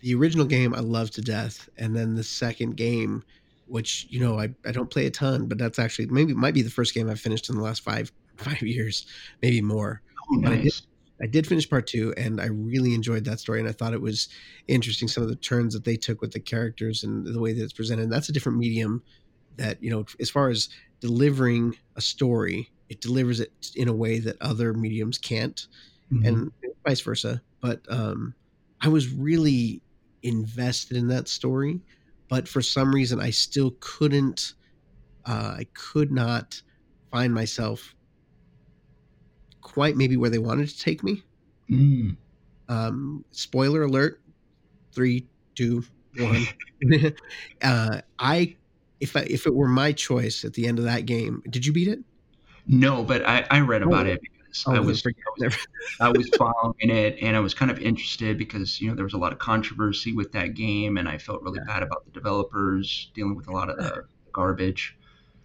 the 0.00 0.14
original 0.14 0.46
game, 0.46 0.74
I 0.74 0.80
love 0.80 1.10
to 1.12 1.22
death, 1.22 1.68
and 1.78 1.96
then 1.96 2.14
the 2.14 2.22
second 2.22 2.76
game, 2.76 3.24
which 3.66 4.06
you 4.10 4.20
know 4.20 4.38
I, 4.38 4.50
I 4.64 4.72
don't 4.72 4.90
play 4.90 5.06
a 5.06 5.10
ton, 5.10 5.46
but 5.46 5.58
that's 5.58 5.78
actually 5.78 6.06
maybe 6.06 6.34
might 6.34 6.54
be 6.54 6.62
the 6.62 6.70
first 6.70 6.94
game 6.94 7.10
I've 7.10 7.20
finished 7.20 7.48
in 7.48 7.56
the 7.56 7.62
last 7.62 7.82
five 7.82 8.12
five 8.36 8.62
years, 8.62 9.06
maybe 9.42 9.60
more. 9.60 10.02
Oh, 10.30 10.36
nice. 10.36 10.52
I 10.52 10.62
did, 10.62 10.72
I 11.22 11.26
did 11.26 11.46
finish 11.46 11.68
part 11.68 11.86
two, 11.86 12.12
and 12.16 12.40
I 12.40 12.46
really 12.46 12.94
enjoyed 12.94 13.24
that 13.24 13.40
story, 13.40 13.60
and 13.60 13.68
I 13.68 13.72
thought 13.72 13.94
it 13.94 14.00
was 14.00 14.28
interesting 14.68 15.08
some 15.08 15.22
of 15.22 15.30
the 15.30 15.36
turns 15.36 15.72
that 15.72 15.84
they 15.84 15.96
took 15.96 16.20
with 16.20 16.32
the 16.32 16.40
characters 16.40 17.04
and 17.04 17.26
the 17.26 17.40
way 17.40 17.52
that 17.52 17.62
it's 17.62 17.72
presented. 17.72 18.10
That's 18.10 18.28
a 18.28 18.32
different 18.32 18.58
medium 18.58 19.02
that 19.56 19.82
you 19.82 19.90
know 19.90 20.04
as 20.20 20.30
far 20.30 20.50
as 20.50 20.68
delivering 21.00 21.76
a 21.96 22.00
story, 22.00 22.70
it 22.88 23.00
delivers 23.00 23.40
it 23.40 23.52
in 23.74 23.88
a 23.88 23.92
way 23.92 24.18
that 24.20 24.40
other 24.40 24.72
mediums 24.72 25.18
can't, 25.18 25.66
mm-hmm. 26.12 26.26
and 26.26 26.52
vice 26.86 27.00
versa. 27.00 27.42
But 27.60 27.80
um, 27.88 28.34
I 28.80 28.88
was 28.88 29.12
really 29.12 29.82
invested 30.22 30.96
in 30.96 31.08
that 31.08 31.28
story, 31.28 31.80
but 32.28 32.48
for 32.48 32.62
some 32.62 32.94
reason, 32.94 33.20
I 33.20 33.30
still 33.30 33.74
couldn't. 33.80 34.54
Uh, 35.24 35.56
I 35.58 35.66
could 35.74 36.12
not 36.12 36.60
find 37.10 37.34
myself 37.34 37.94
quite 39.60 39.96
maybe 39.96 40.16
where 40.16 40.30
they 40.30 40.38
wanted 40.38 40.68
to 40.68 40.78
take 40.78 41.02
me. 41.02 41.22
Mm. 41.70 42.16
Um, 42.68 43.24
spoiler 43.32 43.82
alert: 43.82 44.20
three, 44.92 45.26
two, 45.54 45.84
one. 46.18 46.46
uh, 47.62 48.00
I 48.18 48.56
if 49.00 49.16
I, 49.16 49.20
if 49.20 49.46
it 49.46 49.54
were 49.54 49.68
my 49.68 49.92
choice 49.92 50.44
at 50.44 50.54
the 50.54 50.66
end 50.66 50.78
of 50.78 50.84
that 50.84 51.06
game, 51.06 51.42
did 51.50 51.66
you 51.66 51.72
beat 51.72 51.88
it? 51.88 52.00
No, 52.66 53.04
but 53.04 53.26
I, 53.26 53.46
I 53.50 53.60
read 53.60 53.82
about 53.82 54.06
oh. 54.06 54.10
it 54.10 54.20
was 54.64 54.64
oh, 54.66 54.74
I 54.74 54.80
was 54.80 55.02
I 56.00 56.08
was 56.08 56.28
following 56.38 56.90
it 56.90 57.18
and 57.20 57.36
I 57.36 57.40
was 57.40 57.54
kind 57.54 57.70
of 57.70 57.78
interested 57.78 58.38
because 58.38 58.80
you 58.80 58.88
know 58.88 58.94
there 58.94 59.04
was 59.04 59.14
a 59.14 59.18
lot 59.18 59.32
of 59.32 59.38
controversy 59.38 60.12
with 60.12 60.32
that 60.32 60.54
game 60.54 60.96
and 60.96 61.08
I 61.08 61.18
felt 61.18 61.42
really 61.42 61.58
yeah. 61.58 61.72
bad 61.72 61.82
about 61.82 62.04
the 62.04 62.10
developers 62.12 63.10
dealing 63.14 63.36
with 63.36 63.48
a 63.48 63.52
lot 63.52 63.68
of 63.68 63.76
the 63.76 64.04
garbage. 64.32 64.96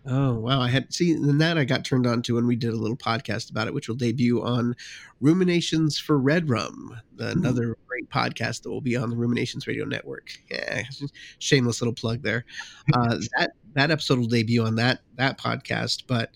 Oh 0.05 0.33
wow! 0.33 0.59
I 0.59 0.67
had 0.67 0.91
see 0.91 1.13
then 1.13 1.37
that 1.37 1.59
I 1.59 1.63
got 1.63 1.85
turned 1.85 2.07
on 2.07 2.23
to 2.23 2.35
when 2.35 2.47
we 2.47 2.55
did 2.55 2.73
a 2.73 2.75
little 2.75 2.97
podcast 2.97 3.51
about 3.51 3.67
it, 3.67 3.73
which 3.73 3.87
will 3.87 3.95
debut 3.95 4.41
on 4.41 4.75
Ruminations 5.19 5.99
for 5.99 6.17
Red 6.17 6.49
Rum, 6.49 6.99
another 7.19 7.77
great 7.87 8.09
podcast 8.09 8.63
that 8.63 8.71
will 8.71 8.81
be 8.81 8.95
on 8.95 9.11
the 9.11 9.15
Ruminations 9.15 9.67
Radio 9.67 9.85
Network. 9.85 10.31
Yeah, 10.49 10.83
shameless 11.39 11.81
little 11.81 11.93
plug 11.93 12.23
there. 12.23 12.45
Uh, 12.93 13.17
that 13.37 13.51
that 13.73 13.91
episode 13.91 14.19
will 14.19 14.27
debut 14.27 14.65
on 14.65 14.75
that 14.75 15.01
that 15.15 15.37
podcast, 15.37 16.03
but 16.07 16.31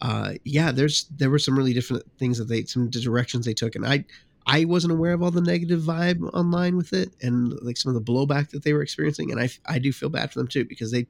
uh, 0.00 0.34
yeah, 0.44 0.70
there's 0.70 1.04
there 1.16 1.28
were 1.28 1.40
some 1.40 1.58
really 1.58 1.74
different 1.74 2.04
things 2.18 2.38
that 2.38 2.44
they 2.44 2.64
some 2.64 2.88
directions 2.88 3.44
they 3.44 3.52
took, 3.52 3.74
and 3.74 3.84
I 3.84 4.04
I 4.46 4.64
wasn't 4.64 4.92
aware 4.92 5.12
of 5.12 5.22
all 5.22 5.30
the 5.30 5.40
negative 5.40 5.82
vibe 5.82 6.22
online 6.32 6.76
with 6.76 6.92
it, 6.92 7.10
and 7.20 7.52
like 7.62 7.76
some 7.76 7.94
of 7.94 7.94
the 7.94 8.12
blowback 8.12 8.50
that 8.50 8.62
they 8.62 8.72
were 8.72 8.82
experiencing, 8.82 9.32
and 9.32 9.40
I 9.40 9.50
I 9.66 9.78
do 9.78 9.92
feel 9.92 10.08
bad 10.08 10.32
for 10.32 10.38
them 10.38 10.48
too 10.48 10.64
because 10.64 10.92
they 10.92 11.06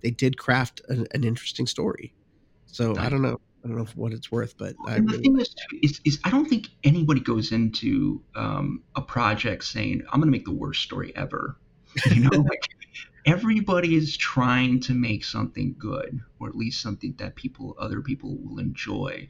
they 0.00 0.10
did 0.10 0.38
craft 0.38 0.80
an, 0.88 1.06
an 1.12 1.24
interesting 1.24 1.66
story. 1.66 2.14
So 2.66 2.96
I 2.96 3.08
don't 3.08 3.22
know. 3.22 3.40
I 3.64 3.68
don't 3.68 3.76
know 3.76 3.86
what 3.94 4.12
it's 4.12 4.32
worth, 4.32 4.56
but 4.56 4.74
I 4.86 4.96
really 4.96 5.18
the 5.18 5.22
thing 5.22 5.40
is, 5.40 5.54
is, 5.82 6.00
is, 6.06 6.18
I 6.24 6.30
don't 6.30 6.46
think 6.46 6.68
anybody 6.82 7.20
goes 7.20 7.52
into 7.52 8.22
um, 8.34 8.82
a 8.96 9.02
project 9.02 9.64
saying 9.64 10.02
I'm 10.10 10.20
going 10.20 10.32
to 10.32 10.36
make 10.36 10.46
the 10.46 10.52
worst 10.52 10.82
story 10.82 11.12
ever. 11.14 11.58
You 12.06 12.22
know, 12.22 12.38
like 12.38 12.62
everybody 13.26 13.96
is 13.96 14.16
trying 14.16 14.80
to 14.80 14.94
make 14.94 15.24
something 15.24 15.74
good, 15.78 16.20
or 16.38 16.48
at 16.48 16.56
least 16.56 16.80
something 16.80 17.14
that 17.18 17.34
people, 17.34 17.76
other 17.78 18.00
people, 18.00 18.38
will 18.38 18.58
enjoy. 18.58 19.28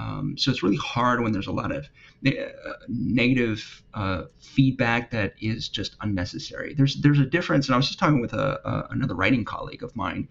Um, 0.00 0.34
so 0.38 0.50
it's 0.50 0.62
really 0.62 0.76
hard 0.76 1.20
when 1.20 1.32
there's 1.32 1.46
a 1.46 1.52
lot 1.52 1.72
of 1.72 1.86
ne- 2.22 2.38
uh, 2.38 2.72
negative 2.88 3.82
uh, 3.92 4.22
feedback 4.38 5.10
that 5.10 5.34
is 5.40 5.68
just 5.68 5.96
unnecessary. 6.00 6.72
There's 6.74 6.96
there's 7.02 7.18
a 7.18 7.26
difference, 7.26 7.66
and 7.66 7.74
I 7.74 7.76
was 7.76 7.88
just 7.88 7.98
talking 7.98 8.20
with 8.20 8.32
a, 8.32 8.60
a, 8.64 8.88
another 8.90 9.14
writing 9.14 9.44
colleague 9.44 9.82
of 9.82 9.94
mine 9.94 10.28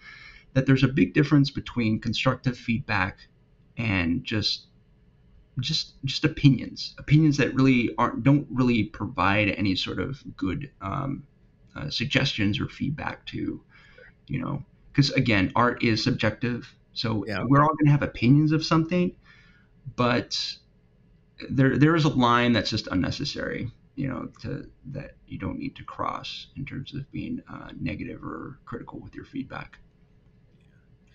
that 0.53 0.65
there's 0.65 0.83
a 0.83 0.87
big 0.87 1.13
difference 1.13 1.51
between 1.51 1.99
constructive 1.99 2.57
feedback 2.57 3.19
and 3.77 4.23
just 4.23 4.67
just 5.59 5.93
just 6.03 6.25
opinions, 6.25 6.95
opinions 6.97 7.37
that 7.37 7.53
really 7.53 7.93
aren't 7.97 8.23
don't 8.23 8.47
really 8.49 8.85
provide 8.85 9.49
any 9.49 9.75
sort 9.75 9.99
of 9.99 10.23
good 10.35 10.71
um, 10.81 11.23
uh, 11.75 11.89
suggestions 11.89 12.59
or 12.59 12.67
feedback 12.67 13.25
to, 13.27 13.61
you 14.27 14.39
know, 14.39 14.63
because 14.91 15.11
again, 15.11 15.51
art 15.55 15.83
is 15.83 16.03
subjective. 16.03 16.73
So 16.93 17.23
yeah. 17.27 17.43
we're 17.47 17.61
all 17.61 17.75
going 17.75 17.85
to 17.85 17.91
have 17.91 18.01
opinions 18.03 18.51
of 18.51 18.65
something, 18.65 19.15
but 19.95 20.55
there 21.49 21.77
there 21.77 21.95
is 21.95 22.05
a 22.05 22.09
line 22.09 22.53
that's 22.53 22.69
just 22.69 22.87
unnecessary 22.87 23.71
you 23.95 24.07
know 24.07 24.29
to 24.41 24.69
that 24.91 25.15
you 25.27 25.37
don't 25.37 25.59
need 25.59 25.75
to 25.75 25.83
cross 25.83 26.47
in 26.55 26.65
terms 26.65 26.93
of 26.93 27.09
being 27.11 27.41
uh, 27.51 27.69
negative 27.79 28.23
or 28.23 28.59
critical 28.65 28.99
with 28.99 29.13
your 29.13 29.25
feedback. 29.25 29.77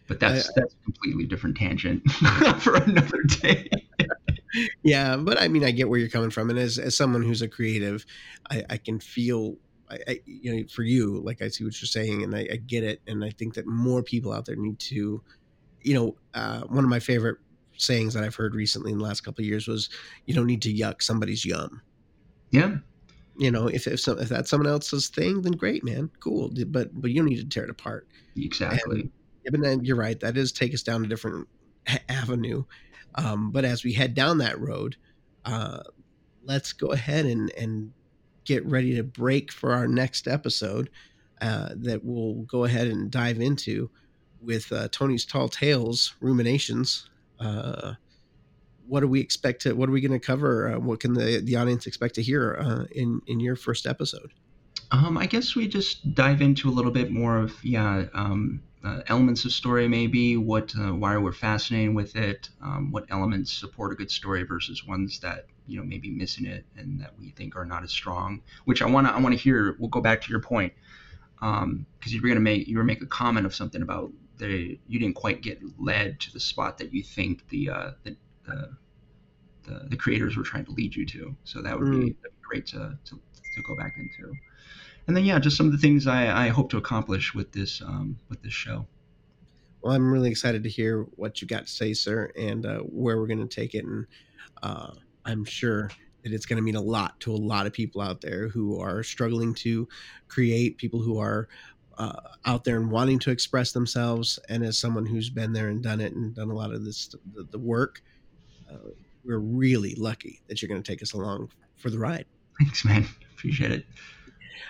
But 0.06 0.20
that's 0.20 0.50
I, 0.50 0.52
that's 0.56 0.74
a 0.74 0.84
completely 0.84 1.24
different 1.24 1.56
tangent 1.56 2.10
for 2.60 2.76
another 2.76 3.22
day. 3.22 3.70
Yeah 4.84 5.16
but 5.16 5.40
i 5.42 5.48
mean 5.48 5.64
i 5.64 5.72
get 5.72 5.88
where 5.88 5.98
you're 5.98 6.08
coming 6.08 6.30
from 6.30 6.48
and 6.48 6.60
as, 6.60 6.78
as 6.78 6.96
someone 6.96 7.24
who's 7.24 7.42
a 7.42 7.48
creative 7.48 8.06
i, 8.50 8.62
I 8.70 8.76
can 8.76 9.00
feel 9.00 9.56
I, 9.90 9.98
I, 10.06 10.20
you 10.26 10.54
know 10.54 10.68
for 10.68 10.84
you 10.84 11.20
like 11.24 11.42
i 11.42 11.48
see 11.48 11.64
what 11.64 11.80
you're 11.82 11.88
saying 11.88 12.22
and 12.22 12.36
I, 12.36 12.46
I, 12.52 12.56
get 12.56 12.84
it 12.84 13.00
and 13.08 13.24
i 13.24 13.30
think 13.30 13.54
that 13.54 13.66
more 13.66 14.00
people 14.00 14.32
out 14.32 14.44
there 14.44 14.54
need 14.54 14.78
to 14.78 15.20
you 15.82 15.94
know 15.94 16.16
uh, 16.34 16.60
one 16.68 16.84
of 16.84 16.90
my 16.90 17.00
favorite 17.00 17.38
sayings 17.76 18.14
that 18.14 18.24
I've 18.24 18.34
heard 18.34 18.54
recently 18.54 18.92
in 18.92 18.98
the 18.98 19.04
last 19.04 19.22
couple 19.22 19.42
of 19.42 19.48
years 19.48 19.66
was, 19.66 19.88
"You 20.26 20.34
don't 20.34 20.46
need 20.46 20.62
to 20.62 20.72
yuck 20.72 21.02
somebody's 21.02 21.44
yum." 21.44 21.80
Yeah. 22.50 22.76
You 23.36 23.50
know, 23.50 23.66
if 23.66 23.86
if, 23.86 24.00
some, 24.00 24.18
if 24.18 24.28
that's 24.28 24.48
someone 24.48 24.68
else's 24.68 25.08
thing, 25.08 25.42
then 25.42 25.52
great, 25.52 25.84
man, 25.84 26.10
cool. 26.20 26.50
But 26.68 27.00
but 27.00 27.10
you 27.10 27.16
don't 27.16 27.28
need 27.28 27.40
to 27.40 27.48
tear 27.48 27.64
it 27.64 27.70
apart. 27.70 28.06
Exactly. 28.36 29.10
And, 29.46 29.60
but 29.60 29.84
you're 29.84 29.96
right. 29.96 30.18
That 30.20 30.34
does 30.34 30.52
take 30.52 30.72
us 30.72 30.82
down 30.82 31.04
a 31.04 31.08
different 31.08 31.48
avenue. 32.08 32.64
Um, 33.16 33.50
but 33.50 33.64
as 33.64 33.84
we 33.84 33.92
head 33.92 34.14
down 34.14 34.38
that 34.38 34.58
road, 34.60 34.96
uh, 35.44 35.80
let's 36.44 36.72
go 36.72 36.88
ahead 36.88 37.26
and 37.26 37.50
and 37.58 37.92
get 38.44 38.64
ready 38.66 38.94
to 38.94 39.02
break 39.02 39.50
for 39.50 39.72
our 39.72 39.88
next 39.88 40.28
episode 40.28 40.90
uh, 41.40 41.70
that 41.76 42.04
we'll 42.04 42.42
go 42.42 42.64
ahead 42.64 42.86
and 42.86 43.10
dive 43.10 43.40
into 43.40 43.90
with 44.40 44.70
uh, 44.72 44.88
Tony's 44.92 45.24
Tall 45.24 45.48
Tales 45.48 46.14
Ruminations 46.20 47.08
uh, 47.40 47.94
what 48.86 49.00
do 49.00 49.08
we 49.08 49.20
expect 49.20 49.62
to? 49.62 49.74
What 49.74 49.88
are 49.88 49.92
we 49.92 50.00
going 50.00 50.18
to 50.18 50.24
cover? 50.24 50.74
Uh, 50.74 50.78
what 50.78 51.00
can 51.00 51.14
the 51.14 51.40
the 51.42 51.56
audience 51.56 51.86
expect 51.86 52.14
to 52.16 52.22
hear 52.22 52.56
uh, 52.60 52.84
in 52.92 53.20
in 53.26 53.40
your 53.40 53.56
first 53.56 53.86
episode? 53.86 54.32
Um, 54.90 55.16
I 55.16 55.26
guess 55.26 55.56
we 55.56 55.66
just 55.66 56.14
dive 56.14 56.42
into 56.42 56.68
a 56.68 56.72
little 56.72 56.90
bit 56.90 57.10
more 57.10 57.38
of 57.38 57.52
yeah 57.64 58.04
um, 58.14 58.62
uh, 58.84 59.00
elements 59.08 59.44
of 59.44 59.52
story, 59.52 59.88
maybe 59.88 60.36
what 60.36 60.74
uh, 60.78 60.94
why 60.94 61.16
we're 61.16 61.32
fascinated 61.32 61.94
with 61.94 62.16
it, 62.16 62.50
um, 62.62 62.90
what 62.90 63.06
elements 63.08 63.52
support 63.52 63.92
a 63.92 63.94
good 63.94 64.10
story 64.10 64.42
versus 64.42 64.86
ones 64.86 65.18
that 65.20 65.46
you 65.66 65.78
know 65.78 65.84
maybe 65.84 66.10
missing 66.10 66.44
it 66.44 66.66
and 66.76 67.00
that 67.00 67.18
we 67.18 67.30
think 67.30 67.56
are 67.56 67.64
not 67.64 67.82
as 67.82 67.90
strong. 67.90 68.42
Which 68.66 68.82
I 68.82 68.86
want 68.86 69.06
to 69.06 69.14
I 69.14 69.20
want 69.20 69.34
to 69.34 69.40
hear. 69.40 69.76
We'll 69.78 69.88
go 69.88 70.02
back 70.02 70.20
to 70.22 70.30
your 70.30 70.40
point 70.40 70.74
because 71.40 71.62
um, 71.62 71.86
you 72.02 72.20
were 72.20 72.28
going 72.28 72.36
to 72.36 72.42
make 72.42 72.68
you 72.68 72.76
were 72.76 72.84
make 72.84 73.02
a 73.02 73.06
comment 73.06 73.46
of 73.46 73.54
something 73.54 73.80
about 73.80 74.12
they 74.38 74.78
you 74.86 74.98
didn't 74.98 75.14
quite 75.14 75.42
get 75.42 75.60
led 75.78 76.20
to 76.20 76.32
the 76.32 76.40
spot 76.40 76.78
that 76.78 76.92
you 76.92 77.02
think 77.02 77.48
the 77.48 77.70
uh, 77.70 77.90
the, 78.02 78.16
the, 78.46 78.76
the, 79.64 79.86
the 79.90 79.96
creators 79.96 80.36
were 80.36 80.42
trying 80.42 80.64
to 80.64 80.72
lead 80.72 80.94
you 80.94 81.06
to. 81.06 81.34
So 81.44 81.62
that 81.62 81.78
would 81.78 81.88
mm. 81.88 82.06
be 82.06 82.16
great 82.42 82.66
to, 82.68 82.98
to, 83.04 83.14
to 83.14 83.62
go 83.66 83.74
back 83.76 83.96
into. 83.96 84.32
And 85.06 85.16
then 85.16 85.24
yeah, 85.24 85.38
just 85.38 85.56
some 85.56 85.66
of 85.66 85.72
the 85.72 85.78
things 85.78 86.06
I, 86.06 86.46
I 86.46 86.48
hope 86.48 86.70
to 86.70 86.76
accomplish 86.78 87.34
with 87.34 87.52
this 87.52 87.82
um, 87.82 88.18
with 88.28 88.42
this 88.42 88.52
show. 88.52 88.86
Well, 89.82 89.94
I'm 89.94 90.10
really 90.10 90.30
excited 90.30 90.62
to 90.62 90.70
hear 90.70 91.02
what 91.16 91.42
you 91.42 91.48
got 91.48 91.66
to 91.66 91.72
say, 91.72 91.92
sir, 91.92 92.30
and 92.38 92.64
uh, 92.64 92.78
where 92.78 93.18
we're 93.18 93.26
going 93.26 93.46
to 93.46 93.54
take 93.54 93.74
it. 93.74 93.84
And 93.84 94.06
uh, 94.62 94.92
I'm 95.26 95.44
sure 95.44 95.90
that 96.22 96.32
it's 96.32 96.46
going 96.46 96.56
to 96.56 96.62
mean 96.62 96.74
a 96.74 96.80
lot 96.80 97.20
to 97.20 97.32
a 97.32 97.36
lot 97.36 97.66
of 97.66 97.74
people 97.74 98.00
out 98.00 98.22
there 98.22 98.48
who 98.48 98.80
are 98.80 99.02
struggling 99.02 99.52
to 99.56 99.86
create, 100.28 100.78
people 100.78 101.02
who 101.02 101.18
are 101.18 101.48
uh, 101.98 102.20
out 102.44 102.64
there 102.64 102.76
and 102.76 102.90
wanting 102.90 103.18
to 103.20 103.30
express 103.30 103.72
themselves. 103.72 104.38
And 104.48 104.64
as 104.64 104.78
someone 104.78 105.06
who's 105.06 105.30
been 105.30 105.52
there 105.52 105.68
and 105.68 105.82
done 105.82 106.00
it 106.00 106.14
and 106.14 106.34
done 106.34 106.50
a 106.50 106.54
lot 106.54 106.72
of 106.72 106.84
this 106.84 107.14
the, 107.34 107.44
the 107.50 107.58
work, 107.58 108.02
uh, 108.70 108.90
we're 109.24 109.38
really 109.38 109.94
lucky 109.94 110.40
that 110.48 110.60
you're 110.60 110.68
going 110.68 110.82
to 110.82 110.92
take 110.92 111.02
us 111.02 111.12
along 111.12 111.50
for 111.76 111.90
the 111.90 111.98
ride. 111.98 112.26
Thanks, 112.60 112.84
man. 112.84 113.06
Appreciate 113.34 113.72
it. 113.72 113.86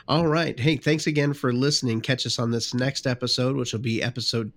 All 0.07 0.27
right. 0.27 0.59
Hey, 0.59 0.77
thanks 0.77 1.07
again 1.07 1.33
for 1.33 1.53
listening. 1.53 2.01
Catch 2.01 2.27
us 2.27 2.39
on 2.39 2.51
this 2.51 2.75
next 2.75 3.07
episode, 3.07 3.57
which 3.57 3.73
will 3.73 3.81
be 3.81 4.03
episode 4.03 4.53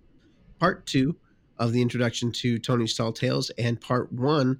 part 0.60 0.86
two 0.86 1.16
of 1.58 1.72
the 1.72 1.82
introduction 1.82 2.32
to 2.32 2.60
Tony's 2.60 2.94
Tall 2.96 3.14
Tales 3.14 3.50
and 3.58 3.80
part 3.80 4.12
one 4.12 4.60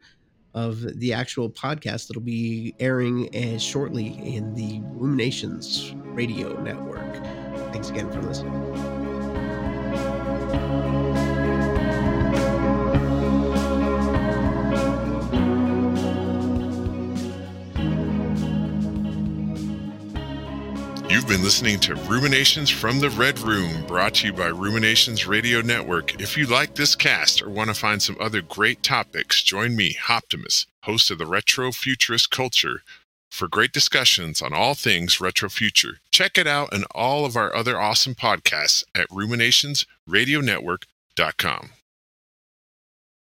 of 0.54 1.00
the 1.00 1.14
actual 1.14 1.50
podcast 1.50 2.08
that'll 2.08 2.22
be 2.22 2.74
airing 2.80 3.34
as 3.36 3.62
shortly 3.62 4.08
in 4.24 4.56
the 4.56 4.82
Ruminations 4.96 5.94
Radio 6.06 6.60
Network. 6.62 7.47
Thanks 7.72 7.90
again 7.90 8.12
for 8.12 8.22
listening. 8.22 8.54
You've 21.10 21.28
been 21.28 21.44
listening 21.44 21.80
to 21.80 21.96
Ruminations 21.96 22.70
from 22.70 23.00
the 23.00 23.10
Red 23.10 23.40
Room, 23.40 23.86
brought 23.88 24.16
to 24.16 24.28
you 24.28 24.34
by 24.34 24.48
Ruminations 24.48 25.26
Radio 25.26 25.62
Network. 25.62 26.22
If 26.22 26.38
you 26.38 26.46
like 26.46 26.76
this 26.76 26.96
cast 26.96 27.42
or 27.42 27.50
want 27.50 27.70
to 27.70 27.74
find 27.74 28.02
some 28.02 28.18
other 28.20 28.42
great 28.42 28.84
topics, 28.84 29.42
join 29.42 29.76
me, 29.76 29.98
Optimus, 30.10 30.68
host 30.84 31.10
of 31.10 31.18
the 31.18 31.26
Retro 31.26 31.72
Futurist 31.72 32.30
Culture, 32.30 32.82
for 33.30 33.48
great 33.48 33.72
discussions 33.72 34.42
on 34.42 34.54
all 34.54 34.74
things 34.74 35.22
retro 35.22 35.50
future. 35.50 36.00
Check 36.12 36.38
it 36.38 36.48
out 36.48 36.74
and 36.74 36.86
all 36.96 37.26
of 37.26 37.36
our 37.36 37.56
other 37.56 37.80
awesome 37.80 38.16
podcasts 38.16 38.84
at 38.96 39.08
ruminationsradionetwork.com. 39.10 41.70